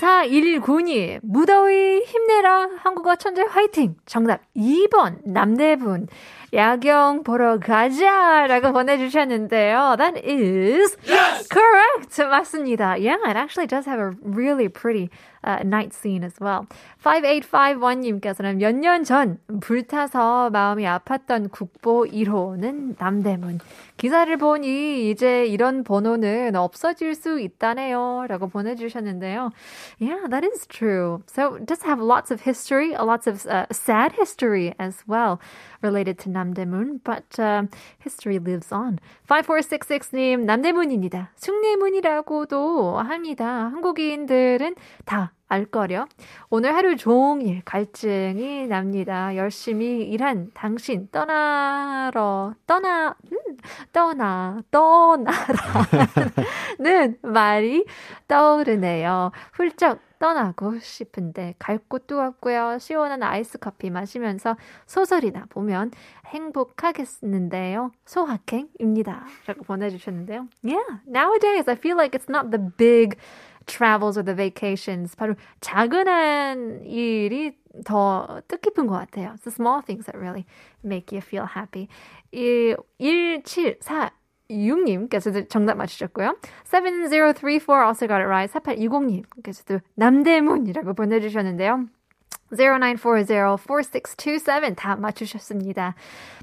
4119님, 0.00 1.20
무더위 1.22 2.02
힘내라, 2.04 2.68
한국어 2.82 3.16
천재 3.16 3.42
화이팅! 3.42 3.96
정답 4.06 4.40
2번, 4.56 5.18
남대문. 5.24 6.08
야경 6.54 7.24
보러 7.24 7.58
가자! 7.58 8.46
라고 8.46 8.72
보내주셨는데요. 8.72 9.96
That 9.98 10.22
is 10.24 10.96
correct! 11.50 12.16
맞습니다. 12.22 12.96
Yeah, 12.96 13.18
it 13.26 13.36
actually 13.36 13.66
does 13.66 13.86
have 13.86 13.98
a 13.98 14.12
really 14.22 14.68
pretty 14.68 15.10
uh, 15.42 15.64
night 15.64 15.92
scene 15.92 16.22
as 16.22 16.34
well. 16.40 16.66
5851님께서는 17.02 18.56
몇 18.58 18.72
년 18.76 19.02
전 19.04 19.38
불타서 19.60 20.50
마음이 20.50 20.84
아팠던 20.84 21.50
국보 21.50 22.06
1호는 22.06 22.94
남대문. 22.98 23.58
기사를 23.96 24.36
보니 24.36 25.10
이제 25.10 25.46
이런 25.46 25.82
번호는 25.84 26.54
없어질 26.56 27.14
수 27.14 27.40
있다네요. 27.40 28.26
라고 28.28 28.48
보내주셨는데요. 28.48 29.50
Yeah, 30.00 30.26
that 30.30 30.44
is 30.46 30.66
true. 30.68 31.22
So 31.26 31.56
it 31.56 31.66
does 31.66 31.82
have 31.82 32.00
lots 32.00 32.30
of 32.30 32.42
history, 32.42 32.94
uh, 32.94 33.04
lots 33.04 33.26
of 33.26 33.44
uh, 33.46 33.66
sad 33.72 34.12
history 34.12 34.74
as 34.78 35.02
well 35.06 35.40
related 35.82 36.18
to 36.18 36.30
Namdaemun, 36.44 37.00
but 37.02 37.38
uh, 37.38 37.66
history 38.02 38.38
lives 38.38 38.72
on. 38.72 38.98
5466님, 39.28 40.44
남대문입니다. 40.44 41.30
숭례문이라고도 41.36 42.98
합니다. 42.98 43.70
한국인들은 43.72 44.74
다 45.04 45.32
알거려. 45.48 46.06
오늘 46.50 46.74
하루 46.74 46.96
종일 46.96 47.62
갈증이 47.64 48.66
납니다. 48.66 49.36
열심히 49.36 50.02
일한 50.02 50.50
당신 50.54 51.08
떠나러 51.10 52.54
떠나 52.66 53.14
음, 53.32 53.38
떠나 53.92 54.60
떠나라는 54.70 55.36
말이 57.22 57.84
떠오르네요. 58.26 59.30
훌쩍 59.52 60.00
떠나고 60.24 60.78
싶은데 60.78 61.54
갈 61.58 61.76
곳도 61.76 62.18
없고요. 62.18 62.78
시원한 62.78 63.22
아이스 63.22 63.58
커피 63.58 63.90
마시면서 63.90 64.56
소설이나 64.86 65.44
보면 65.50 65.90
행복하겠는데요. 66.24 67.92
소확행입니다. 68.06 69.26
라고 69.44 69.64
보내주셨는데요. 69.64 70.48
Yeah, 70.64 71.02
nowadays 71.06 71.68
I 71.68 71.76
feel 71.76 71.98
like 71.98 72.18
it's 72.18 72.30
not 72.30 72.50
the 72.50 72.72
big 72.78 73.18
travels 73.66 74.16
or 74.16 74.24
the 74.24 74.34
vacations. 74.34 75.14
바로 75.14 75.34
작은 75.60 76.86
일이 76.86 77.58
더 77.84 78.40
뜻깊은 78.48 78.86
것 78.86 78.94
같아요. 78.94 79.34
It's 79.34 79.44
the 79.44 79.52
small 79.52 79.82
things 79.84 80.06
that 80.06 80.16
really 80.16 80.46
make 80.82 81.12
you 81.12 81.20
feel 81.20 81.44
happy. 81.44 81.90
1746님께서도 84.50 85.48
정답 85.48 85.76
맞추셨고요. 85.76 86.36
7034 86.64 87.86
also 87.86 88.06
got 88.06 88.20
it 88.20 88.26
right. 88.26 88.52
4820님께서도 88.52 89.80
남대문이라고 89.94 90.92
보내주셨는데요. 90.94 91.86
0940-4627다 92.52 94.98
맞추셨습니다. 94.98 95.94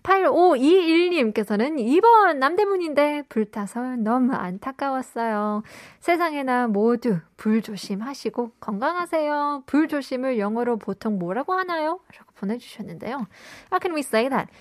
8521님께서는 0.04 1.78
2번 1.78 2.38
남대문인데 2.38 3.24
불타서 3.30 3.96
너무 3.98 4.34
안타까웠어요. 4.34 5.64
세상에나 6.00 6.68
모두 6.68 7.20
불 7.38 7.62
조심하시고 7.62 8.54
건강하세요. 8.60 9.64
불 9.66 9.88
조심을 9.88 10.38
영어로 10.40 10.78
보통 10.78 11.18
뭐라고 11.18 11.54
하나요? 11.54 12.02
라고 12.18 12.34
보내주셨는데요. 12.36 13.28
How 13.72 13.80
can 13.80 13.96
we 13.96 14.02
say 14.02 14.28
that? 14.30 14.52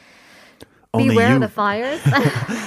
Only 0.93 1.11
Beware 1.11 1.35
you. 1.35 1.39
the 1.39 1.49
fires. 1.49 2.01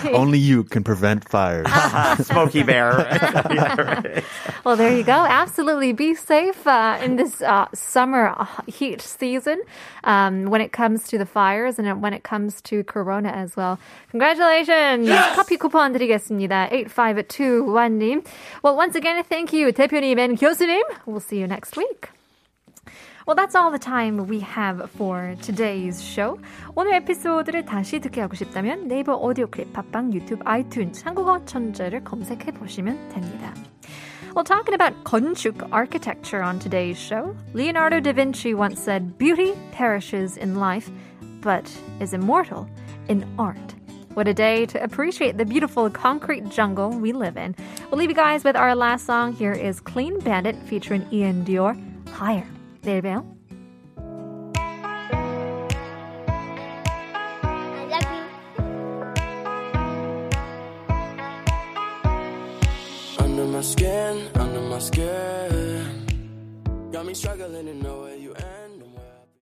Only 0.13 0.39
you 0.39 0.63
can 0.63 0.81
prevent 0.81 1.27
fires. 1.27 1.67
Smokey 2.25 2.63
Bear. 2.63 2.99
yeah, 3.51 3.75
right. 3.81 4.23
Well, 4.63 4.77
there 4.77 4.95
you 4.95 5.03
go. 5.03 5.11
Absolutely, 5.27 5.91
be 5.91 6.15
safe 6.15 6.65
uh, 6.65 6.97
in 7.03 7.17
this 7.17 7.41
uh, 7.41 7.67
summer 7.73 8.33
heat 8.65 9.01
season. 9.01 9.61
Um, 10.05 10.45
when 10.45 10.61
it 10.61 10.71
comes 10.71 11.05
to 11.09 11.17
the 11.17 11.25
fires 11.25 11.79
and 11.79 12.01
when 12.01 12.13
it 12.13 12.23
comes 12.23 12.61
to 12.61 12.85
Corona 12.85 13.29
as 13.29 13.57
well. 13.57 13.77
Congratulations. 14.11 15.05
Yes! 15.05 15.35
커피 15.35 15.57
쿠폰 15.57 15.91
드리겠습니다. 15.91 16.69
85221님. 16.71 18.25
Well, 18.63 18.77
once 18.77 18.95
again, 18.95 19.21
thank 19.25 19.51
you, 19.51 19.73
대표님 19.73 20.17
and 20.17 20.37
교수님. 20.39 20.81
We'll 21.05 21.19
see 21.19 21.39
you 21.39 21.47
next 21.47 21.75
week. 21.75 22.09
Well, 23.26 23.34
that's 23.34 23.54
all 23.54 23.70
the 23.70 23.78
time 23.78 24.26
we 24.26 24.40
have 24.40 24.90
for 24.90 25.36
today's 25.42 26.02
show. 26.02 26.38
오늘 26.74 26.94
에피소드를 26.94 27.66
다시 27.66 28.00
듣게 28.00 28.22
하고 28.22 28.34
싶다면 28.34 28.88
네이버 28.88 29.16
오디오 29.16 29.48
클립, 29.48 29.72
팟빵, 29.72 30.14
유튜브, 30.14 30.42
아이튠즈, 30.44 31.04
한국어 31.04 31.44
천재를 31.44 32.04
검색해 32.04 32.52
보시면 32.52 33.10
됩니다. 33.10 33.52
Well, 34.34 34.44
talking 34.44 34.74
about 34.74 34.94
건축 35.04 35.62
architecture 35.72 36.42
on 36.42 36.58
today's 36.58 36.98
show, 36.98 37.34
Leonardo 37.54 38.00
da 38.00 38.12
Vinci 38.12 38.54
once 38.54 38.80
said, 38.80 39.18
Beauty 39.18 39.54
perishes 39.72 40.36
in 40.36 40.58
life, 40.58 40.90
but 41.42 41.70
is 42.00 42.14
immortal 42.14 42.66
in 43.08 43.26
art. 43.38 43.74
What 44.14 44.26
a 44.26 44.34
day 44.34 44.66
to 44.66 44.82
appreciate 44.82 45.38
the 45.38 45.44
beautiful 45.44 45.90
concrete 45.90 46.48
jungle 46.48 46.90
we 46.90 47.12
live 47.12 47.36
in. 47.36 47.54
We'll 47.90 47.98
leave 47.98 48.10
you 48.10 48.16
guys 48.16 48.42
with 48.42 48.56
our 48.56 48.74
last 48.74 49.06
song. 49.06 49.32
Here 49.32 49.52
is 49.52 49.80
Clean 49.80 50.18
Bandit 50.20 50.56
featuring 50.64 51.06
Ian 51.12 51.44
Dior, 51.44 51.76
Higher. 52.08 52.46
내일 52.82 53.02
봬요. 53.02 53.24
I 57.50 57.84
love 57.90 58.08
you. 58.12 58.24
Under 63.20 63.46
my 63.46 63.62
skin, 63.62 64.28
under 64.34 64.60
my 64.60 64.78
skin. 64.78 66.06
Got 66.92 67.06
me 67.06 67.14
struggling 67.14 67.66
to 67.66 67.74
know 67.74 68.00
where 68.02 68.10
you 68.10 68.11
end. 68.11 68.11